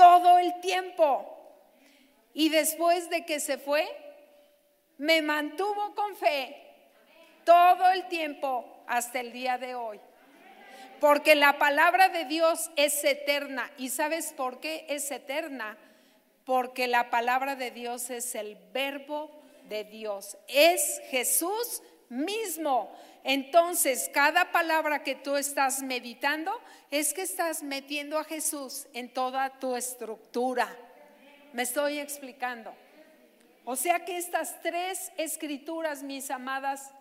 Todo 0.00 0.38
el 0.38 0.58
tiempo. 0.62 1.36
Y 2.32 2.48
después 2.48 3.10
de 3.10 3.26
que 3.26 3.38
se 3.38 3.58
fue, 3.58 3.86
me 4.96 5.20
mantuvo 5.20 5.94
con 5.94 6.16
fe 6.16 6.56
todo 7.44 7.90
el 7.90 8.08
tiempo 8.08 8.82
hasta 8.86 9.20
el 9.20 9.30
día 9.30 9.58
de 9.58 9.74
hoy. 9.74 10.00
Porque 11.00 11.34
la 11.34 11.58
palabra 11.58 12.08
de 12.08 12.24
Dios 12.24 12.70
es 12.76 13.04
eterna. 13.04 13.70
¿Y 13.76 13.90
sabes 13.90 14.32
por 14.32 14.58
qué 14.58 14.86
es 14.88 15.10
eterna? 15.10 15.76
Porque 16.46 16.86
la 16.86 17.10
palabra 17.10 17.54
de 17.54 17.70
Dios 17.70 18.08
es 18.08 18.34
el 18.34 18.56
verbo 18.72 19.30
de 19.68 19.84
Dios. 19.84 20.38
Es 20.48 21.02
Jesús 21.10 21.82
mismo. 22.10 22.94
Entonces, 23.24 24.10
cada 24.12 24.52
palabra 24.52 25.02
que 25.02 25.14
tú 25.14 25.36
estás 25.36 25.82
meditando 25.82 26.52
es 26.90 27.14
que 27.14 27.22
estás 27.22 27.62
metiendo 27.62 28.18
a 28.18 28.24
Jesús 28.24 28.86
en 28.92 29.12
toda 29.12 29.58
tu 29.58 29.76
estructura. 29.76 30.68
Me 31.52 31.62
estoy 31.62 31.98
explicando. 31.98 32.74
O 33.64 33.76
sea 33.76 34.04
que 34.04 34.16
estas 34.16 34.60
tres 34.62 35.12
escrituras, 35.16 36.02
mis 36.02 36.30
amadas, 36.30 36.92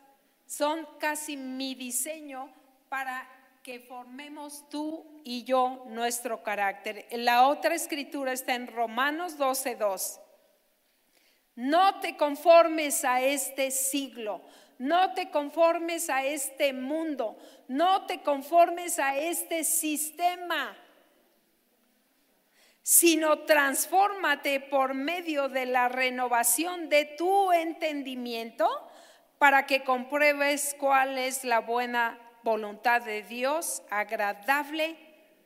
son 0.45 0.87
casi 0.99 1.37
mi 1.37 1.75
diseño 1.75 2.53
para 2.89 3.27
que 3.63 3.79
formemos 3.79 4.67
tú 4.69 5.05
y 5.23 5.43
yo 5.43 5.85
nuestro 5.87 6.43
carácter. 6.43 7.05
La 7.11 7.47
otra 7.47 7.75
escritura 7.75 8.33
está 8.33 8.55
en 8.55 8.67
Romanos 8.67 9.37
12:2. 9.37 10.19
No 11.59 11.99
te 11.99 12.15
conformes 12.15 13.03
a 13.03 13.19
este 13.19 13.69
siglo, 13.71 14.41
no 14.77 15.13
te 15.13 15.29
conformes 15.29 16.09
a 16.09 16.23
este 16.23 16.71
mundo, 16.71 17.37
no 17.67 18.05
te 18.05 18.21
conformes 18.21 18.97
a 18.97 19.17
este 19.17 19.65
sistema, 19.65 20.73
sino 22.81 23.39
transfórmate 23.39 24.61
por 24.61 24.93
medio 24.93 25.49
de 25.49 25.65
la 25.65 25.89
renovación 25.89 26.87
de 26.87 27.03
tu 27.03 27.51
entendimiento 27.51 28.69
para 29.37 29.65
que 29.65 29.83
compruebes 29.83 30.77
cuál 30.79 31.17
es 31.17 31.43
la 31.43 31.59
buena 31.59 32.17
voluntad 32.41 33.01
de 33.01 33.21
Dios 33.23 33.83
agradable 33.89 34.95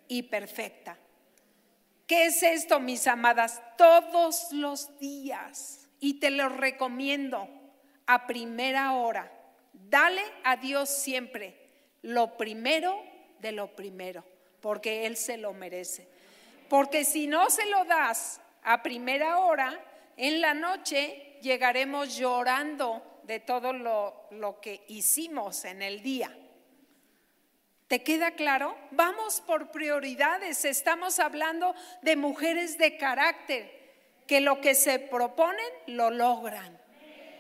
y 0.08 0.22
perfecta. 0.22 0.96
¿Qué 2.06 2.26
es 2.28 2.44
esto, 2.44 2.80
mis 2.80 3.08
amadas? 3.08 3.64
Todos 3.78 4.52
los 4.52 5.00
días, 5.00 5.83
y 6.04 6.16
te 6.16 6.32
lo 6.32 6.50
recomiendo 6.50 7.48
a 8.08 8.28
primera 8.28 8.92
hora, 8.92 9.32
dale 9.72 10.22
a 10.44 10.58
Dios 10.58 10.90
siempre 10.90 11.58
lo 12.02 12.36
primero 12.36 13.02
de 13.40 13.54
lo 13.54 13.74
primero, 13.74 14.26
porque 14.60 15.06
Él 15.06 15.16
se 15.16 15.38
lo 15.38 15.54
merece. 15.54 16.10
Porque 16.68 17.06
si 17.06 17.26
no 17.26 17.50
se 17.50 17.66
lo 17.68 17.86
das 17.86 18.42
a 18.64 18.84
primera 18.84 19.40
hora, 19.40 19.82
en 20.18 20.42
la 20.42 20.54
noche 20.54 21.38
llegaremos 21.42 22.18
llorando 22.18 23.22
de 23.24 23.40
todo 23.40 23.72
lo, 23.72 24.28
lo 24.32 24.60
que 24.60 24.84
hicimos 24.90 25.64
en 25.64 25.82
el 25.82 26.04
día. 26.04 26.38
¿Te 27.88 28.04
queda 28.04 28.32
claro? 28.32 28.76
Vamos 28.92 29.40
por 29.40 29.72
prioridades. 29.72 30.66
Estamos 30.66 31.20
hablando 31.20 31.74
de 32.02 32.18
mujeres 32.18 32.78
de 32.78 32.98
carácter 32.98 33.83
que 34.28 34.42
lo 34.42 34.62
que 34.62 34.76
se 34.76 35.00
proponen 35.00 35.66
lo 35.88 36.10
logran. 36.10 36.80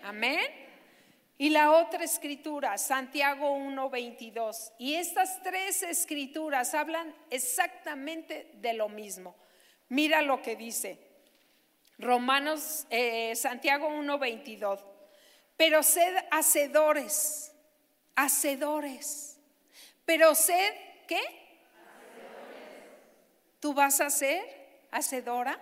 Amén. 0.04 0.46
Y 1.38 1.50
la 1.50 1.72
otra 1.72 2.04
escritura, 2.04 2.78
Santiago 2.78 3.52
1:22. 3.52 4.74
Y 4.78 4.96
estas 4.96 5.42
tres 5.44 5.84
escrituras 5.84 6.74
hablan 6.74 7.14
exactamente 7.30 8.52
de 8.56 8.74
lo 8.74 8.90
mismo. 8.90 9.36
Mira 9.90 10.22
lo 10.22 10.42
que 10.42 10.56
dice. 10.56 11.00
Romanos, 11.98 12.86
eh, 12.90 13.36
Santiago 13.36 13.88
1:22. 13.88 14.80
Pero 15.58 15.84
sed 15.84 16.16
hacedores, 16.32 17.54
hacedores 18.16 19.34
pero 20.06 20.36
sed, 20.36 20.74
¿qué? 21.08 21.22
¿Tú 23.60 23.74
vas 23.74 24.02
a 24.02 24.10
ser 24.10 24.88
hacedora? 24.92 25.60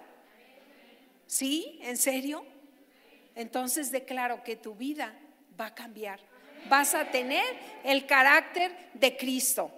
¿Sí? 1.31 1.79
¿En 1.83 1.95
serio? 1.95 2.45
Entonces 3.35 3.89
declaro 3.89 4.43
que 4.43 4.57
tu 4.57 4.75
vida 4.75 5.17
va 5.57 5.67
a 5.67 5.73
cambiar. 5.73 6.19
Vas 6.67 6.93
a 6.93 7.09
tener 7.09 7.45
el 7.85 8.05
carácter 8.05 8.75
de 8.95 9.15
Cristo. 9.15 9.71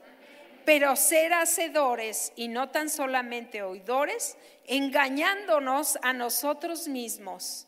Pero 0.66 0.96
ser 0.96 1.32
hacedores 1.32 2.34
y 2.36 2.48
no 2.48 2.72
tan 2.72 2.90
solamente 2.90 3.62
oidores, 3.62 4.36
engañándonos 4.66 6.00
a 6.02 6.12
nosotros 6.12 6.88
mismos. 6.88 7.68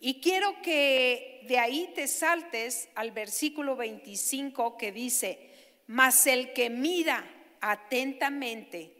Y 0.00 0.22
quiero 0.22 0.62
que 0.62 1.44
de 1.48 1.58
ahí 1.58 1.92
te 1.94 2.08
saltes 2.08 2.88
al 2.94 3.10
versículo 3.10 3.76
25 3.76 4.78
que 4.78 4.92
dice, 4.92 5.50
mas 5.88 6.26
el 6.26 6.54
que 6.54 6.70
mira 6.70 7.22
atentamente, 7.60 8.96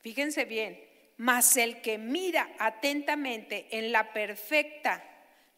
fíjense 0.00 0.46
bien, 0.46 0.91
mas 1.22 1.56
el 1.56 1.80
que 1.82 1.98
mira 1.98 2.50
atentamente 2.58 3.68
en 3.70 3.92
la 3.92 4.12
perfecta 4.12 5.04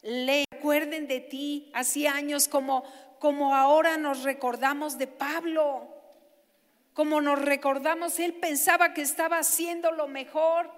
ley, 0.03 0.45
recuerden 0.51 1.07
de 1.07 1.21
ti, 1.21 1.71
hacía 1.73 2.13
años 2.13 2.47
como, 2.47 2.83
como 3.17 3.55
ahora 3.55 3.97
nos 3.97 4.21
recordamos 4.21 4.99
de 4.99 5.07
Pablo, 5.07 5.89
como 6.93 7.19
nos 7.19 7.41
recordamos, 7.41 8.19
él 8.19 8.35
pensaba 8.35 8.93
que 8.93 9.01
estaba 9.01 9.39
haciendo 9.39 9.91
lo 9.91 10.07
mejor. 10.07 10.71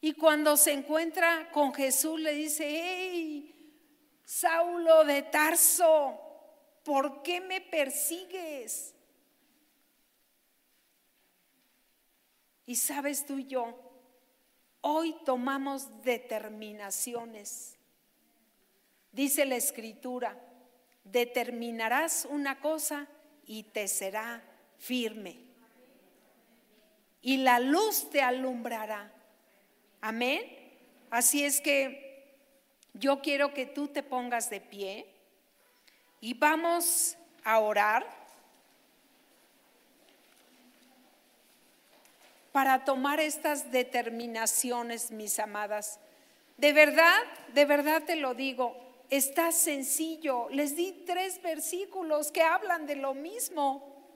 Y 0.00 0.14
cuando 0.14 0.56
se 0.56 0.72
encuentra 0.72 1.50
con 1.52 1.74
Jesús 1.74 2.18
le 2.18 2.32
dice, 2.32 2.66
hey, 2.66 3.74
Saulo 4.24 5.04
de 5.04 5.20
Tarso, 5.20 6.18
¿por 6.82 7.22
qué 7.22 7.42
me 7.42 7.60
persigues? 7.60 8.95
Y 12.66 12.74
sabes 12.76 13.24
tú 13.24 13.38
y 13.38 13.46
yo, 13.46 13.74
hoy 14.80 15.14
tomamos 15.24 16.02
determinaciones. 16.02 17.78
Dice 19.12 19.46
la 19.46 19.56
escritura, 19.56 20.36
determinarás 21.04 22.26
una 22.28 22.60
cosa 22.60 23.06
y 23.46 23.62
te 23.62 23.86
será 23.86 24.42
firme. 24.78 25.38
Y 27.22 27.38
la 27.38 27.60
luz 27.60 28.10
te 28.10 28.20
alumbrará. 28.20 29.12
Amén. 30.00 30.42
Así 31.10 31.44
es 31.44 31.60
que 31.60 32.34
yo 32.94 33.20
quiero 33.20 33.54
que 33.54 33.66
tú 33.66 33.88
te 33.88 34.02
pongas 34.02 34.50
de 34.50 34.60
pie. 34.60 35.06
Y 36.20 36.34
vamos 36.34 37.16
a 37.44 37.60
orar 37.60 38.25
para 42.56 42.86
tomar 42.86 43.20
estas 43.20 43.70
determinaciones, 43.70 45.10
mis 45.10 45.38
amadas. 45.38 46.00
De 46.56 46.72
verdad, 46.72 47.22
de 47.52 47.66
verdad 47.66 48.02
te 48.04 48.16
lo 48.16 48.32
digo, 48.32 48.74
está 49.10 49.52
sencillo. 49.52 50.48
Les 50.48 50.74
di 50.74 51.04
tres 51.04 51.42
versículos 51.42 52.32
que 52.32 52.40
hablan 52.40 52.86
de 52.86 52.96
lo 52.96 53.12
mismo. 53.12 54.08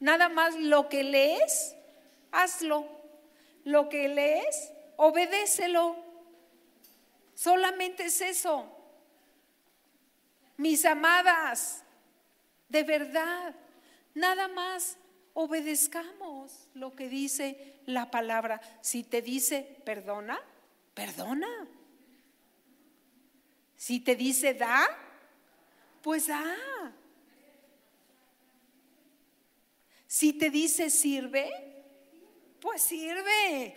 Nada 0.00 0.28
más 0.28 0.56
lo 0.56 0.88
que 0.88 1.04
lees, 1.04 1.76
hazlo. 2.32 2.84
Lo 3.62 3.88
que 3.88 4.08
lees, 4.08 4.72
obedécelo. 4.96 5.94
Solamente 7.36 8.06
es 8.06 8.20
eso. 8.20 8.66
Mis 10.56 10.84
amadas, 10.84 11.84
de 12.68 12.82
verdad, 12.82 13.54
nada 14.14 14.48
más 14.48 14.98
obedezcamos 15.40 16.68
lo 16.74 16.96
que 16.96 17.08
dice 17.08 17.76
la 17.86 18.10
palabra. 18.10 18.60
Si 18.80 19.04
te 19.04 19.22
dice 19.22 19.76
perdona, 19.84 20.40
perdona. 20.94 21.46
Si 23.76 24.00
te 24.00 24.16
dice 24.16 24.54
da, 24.54 24.84
pues 26.02 26.26
da. 26.26 26.44
Si 30.08 30.32
te 30.32 30.50
dice 30.50 30.90
sirve, 30.90 31.48
pues 32.58 32.82
sirve. 32.82 33.76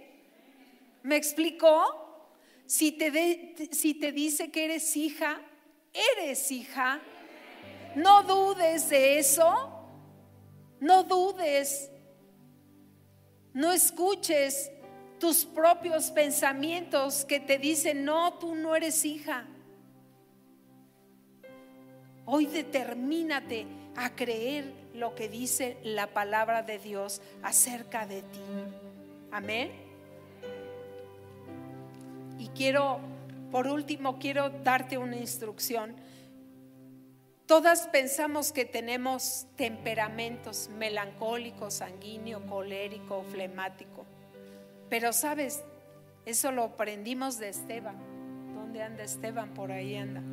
¿Me 1.03 1.15
explicó? 1.15 2.25
Si 2.65 2.93
te, 2.93 3.69
si 3.71 3.93
te 3.93 4.11
dice 4.11 4.49
que 4.49 4.65
eres 4.65 4.97
hija, 4.97 5.39
eres 5.93 6.51
hija. 6.51 6.99
No 7.95 8.23
dudes 8.23 8.89
de 8.89 9.19
eso. 9.19 9.80
No 10.81 11.03
dudes. 11.03 11.89
No 13.53 13.71
escuches 13.71 14.69
tus 15.17 15.45
propios 15.45 16.11
pensamientos 16.11 17.23
que 17.23 17.39
te 17.39 17.57
dicen, 17.57 18.03
no, 18.03 18.33
tú 18.33 18.55
no 18.55 18.75
eres 18.75 19.05
hija. 19.05 19.45
Hoy 22.25 22.47
determínate 22.47 23.65
a 23.95 24.13
creer 24.15 24.73
lo 24.93 25.15
que 25.15 25.29
dice 25.29 25.77
la 25.83 26.07
palabra 26.07 26.63
de 26.63 26.79
Dios 26.79 27.21
acerca 27.43 28.05
de 28.05 28.23
ti. 28.23 28.39
Amén. 29.31 29.71
Y 32.37 32.47
quiero 32.49 32.99
por 33.51 33.67
último, 33.67 34.17
quiero 34.17 34.49
darte 34.49 34.97
una 34.97 35.17
instrucción. 35.17 35.93
Todas 37.51 37.89
pensamos 37.89 38.53
que 38.53 38.63
tenemos 38.63 39.45
temperamentos 39.57 40.69
melancólico, 40.69 41.69
sanguíneo, 41.69 42.45
colérico, 42.45 43.25
flemático. 43.29 44.05
Pero 44.89 45.11
sabes, 45.11 45.61
eso 46.25 46.53
lo 46.53 46.63
aprendimos 46.63 47.39
de 47.39 47.49
Esteban. 47.49 47.97
¿Dónde 48.55 48.81
anda 48.81 49.03
Esteban? 49.03 49.53
Por 49.53 49.73
ahí 49.73 49.97
anda. 49.97 50.23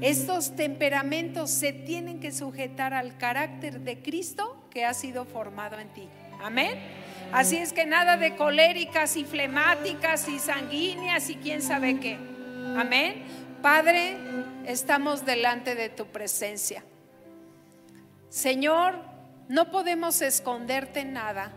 Estos 0.00 0.54
temperamentos 0.54 1.50
se 1.50 1.72
tienen 1.72 2.20
que 2.20 2.30
sujetar 2.30 2.94
al 2.94 3.18
carácter 3.18 3.80
de 3.80 4.00
Cristo 4.00 4.68
que 4.70 4.84
ha 4.84 4.94
sido 4.94 5.24
formado 5.24 5.80
en 5.80 5.88
ti. 5.94 6.08
Amén. 6.40 6.78
Así 7.32 7.56
es 7.56 7.72
que 7.72 7.86
nada 7.86 8.16
de 8.18 8.36
coléricas 8.36 9.16
y 9.16 9.24
flemáticas 9.24 10.28
y 10.28 10.38
sanguíneas 10.38 11.28
y 11.28 11.34
quién 11.34 11.60
sabe 11.60 11.98
qué. 11.98 12.16
Amén. 12.76 13.45
Padre, 13.66 14.16
estamos 14.64 15.26
delante 15.26 15.74
de 15.74 15.88
tu 15.88 16.06
presencia. 16.06 16.84
Señor, 18.28 18.94
no 19.48 19.72
podemos 19.72 20.22
esconderte 20.22 21.04
nada. 21.04 21.50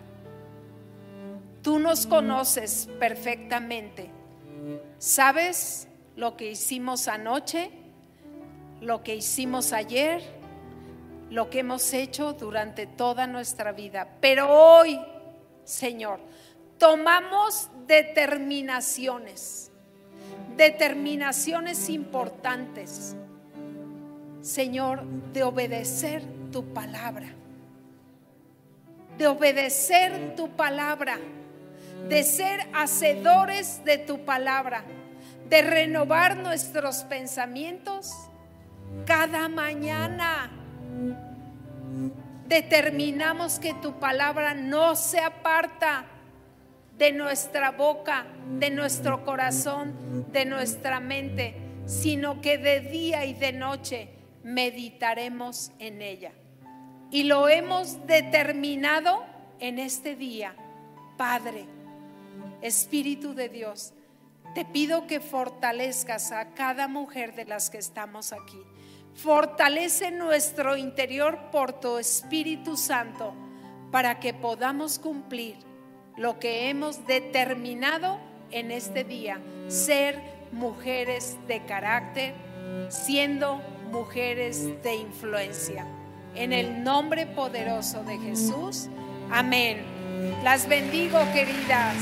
Tú 1.61 1.77
nos 1.77 2.07
conoces 2.07 2.89
perfectamente. 2.99 4.09
¿Sabes 4.97 5.87
lo 6.15 6.35
que 6.35 6.49
hicimos 6.49 7.07
anoche? 7.07 7.69
Lo 8.81 9.03
que 9.03 9.15
hicimos 9.15 9.71
ayer? 9.71 10.23
Lo 11.29 11.51
que 11.51 11.59
hemos 11.59 11.93
hecho 11.93 12.33
durante 12.33 12.87
toda 12.87 13.27
nuestra 13.27 13.71
vida. 13.71 14.15
Pero 14.19 14.49
hoy, 14.49 14.99
Señor, 15.63 16.19
tomamos 16.79 17.69
determinaciones 17.85 19.68
determinaciones 20.57 21.89
importantes, 21.89 23.15
Señor, 24.41 25.03
de 25.33 25.43
obedecer 25.43 26.23
tu 26.51 26.73
palabra, 26.73 27.27
de 29.17 29.27
obedecer 29.27 30.35
tu 30.35 30.49
palabra, 30.49 31.17
de 32.07 32.23
ser 32.23 32.67
hacedores 32.73 33.83
de 33.85 33.97
tu 33.97 34.25
palabra, 34.25 34.83
de 35.49 35.61
renovar 35.61 36.37
nuestros 36.37 37.03
pensamientos 37.03 38.13
cada 39.05 39.49
mañana. 39.49 40.51
Determinamos 42.47 43.59
que 43.59 43.73
tu 43.75 43.99
palabra 43.99 44.53
no 44.53 44.95
se 44.95 45.19
aparta 45.19 46.05
de 46.99 47.13
nuestra 47.13 47.71
boca, 47.71 48.25
de 48.59 48.69
nuestro 48.69 49.23
corazón, 49.23 50.25
de 50.33 50.43
nuestra 50.43 50.99
mente, 50.99 51.55
sino 51.85 52.41
que 52.41 52.57
de 52.57 52.81
día 52.81 53.25
y 53.25 53.33
de 53.33 53.53
noche 53.53 54.09
meditaremos 54.43 55.71
en 55.79 56.01
ella. 56.01 56.33
Y 57.09 57.23
lo 57.23 57.47
hemos 57.47 58.05
determinado 58.05 59.25
en 59.59 59.79
este 59.79 60.17
día. 60.17 60.53
Padre, 61.17 61.65
Espíritu 62.61 63.33
de 63.33 63.47
Dios, 63.47 63.93
te 64.53 64.65
pido 64.65 65.07
que 65.07 65.21
fortalezcas 65.21 66.33
a 66.33 66.53
cada 66.53 66.89
mujer 66.89 67.33
de 67.33 67.45
las 67.45 67.69
que 67.69 67.77
estamos 67.77 68.33
aquí. 68.33 68.61
Fortalece 69.13 70.11
nuestro 70.11 70.75
interior 70.75 71.49
por 71.49 71.79
tu 71.79 71.97
Espíritu 71.97 72.75
Santo 72.75 73.33
para 73.89 74.19
que 74.19 74.33
podamos 74.33 74.99
cumplir 74.99 75.68
lo 76.19 76.37
que 76.37 76.69
hemos 76.69 77.07
determinado 77.07 78.19
en 78.51 78.71
este 78.71 79.03
día, 79.03 79.39
ser 79.67 80.19
mujeres 80.51 81.37
de 81.47 81.63
carácter, 81.65 82.33
siendo 82.89 83.61
mujeres 83.89 84.83
de 84.83 84.95
influencia. 84.95 85.87
En 86.35 86.51
el 86.51 86.83
nombre 86.83 87.25
poderoso 87.25 88.03
de 88.03 88.17
Jesús, 88.17 88.89
amén. 89.31 89.81
Las 90.43 90.67
bendigo, 90.67 91.19
queridas. 91.33 91.95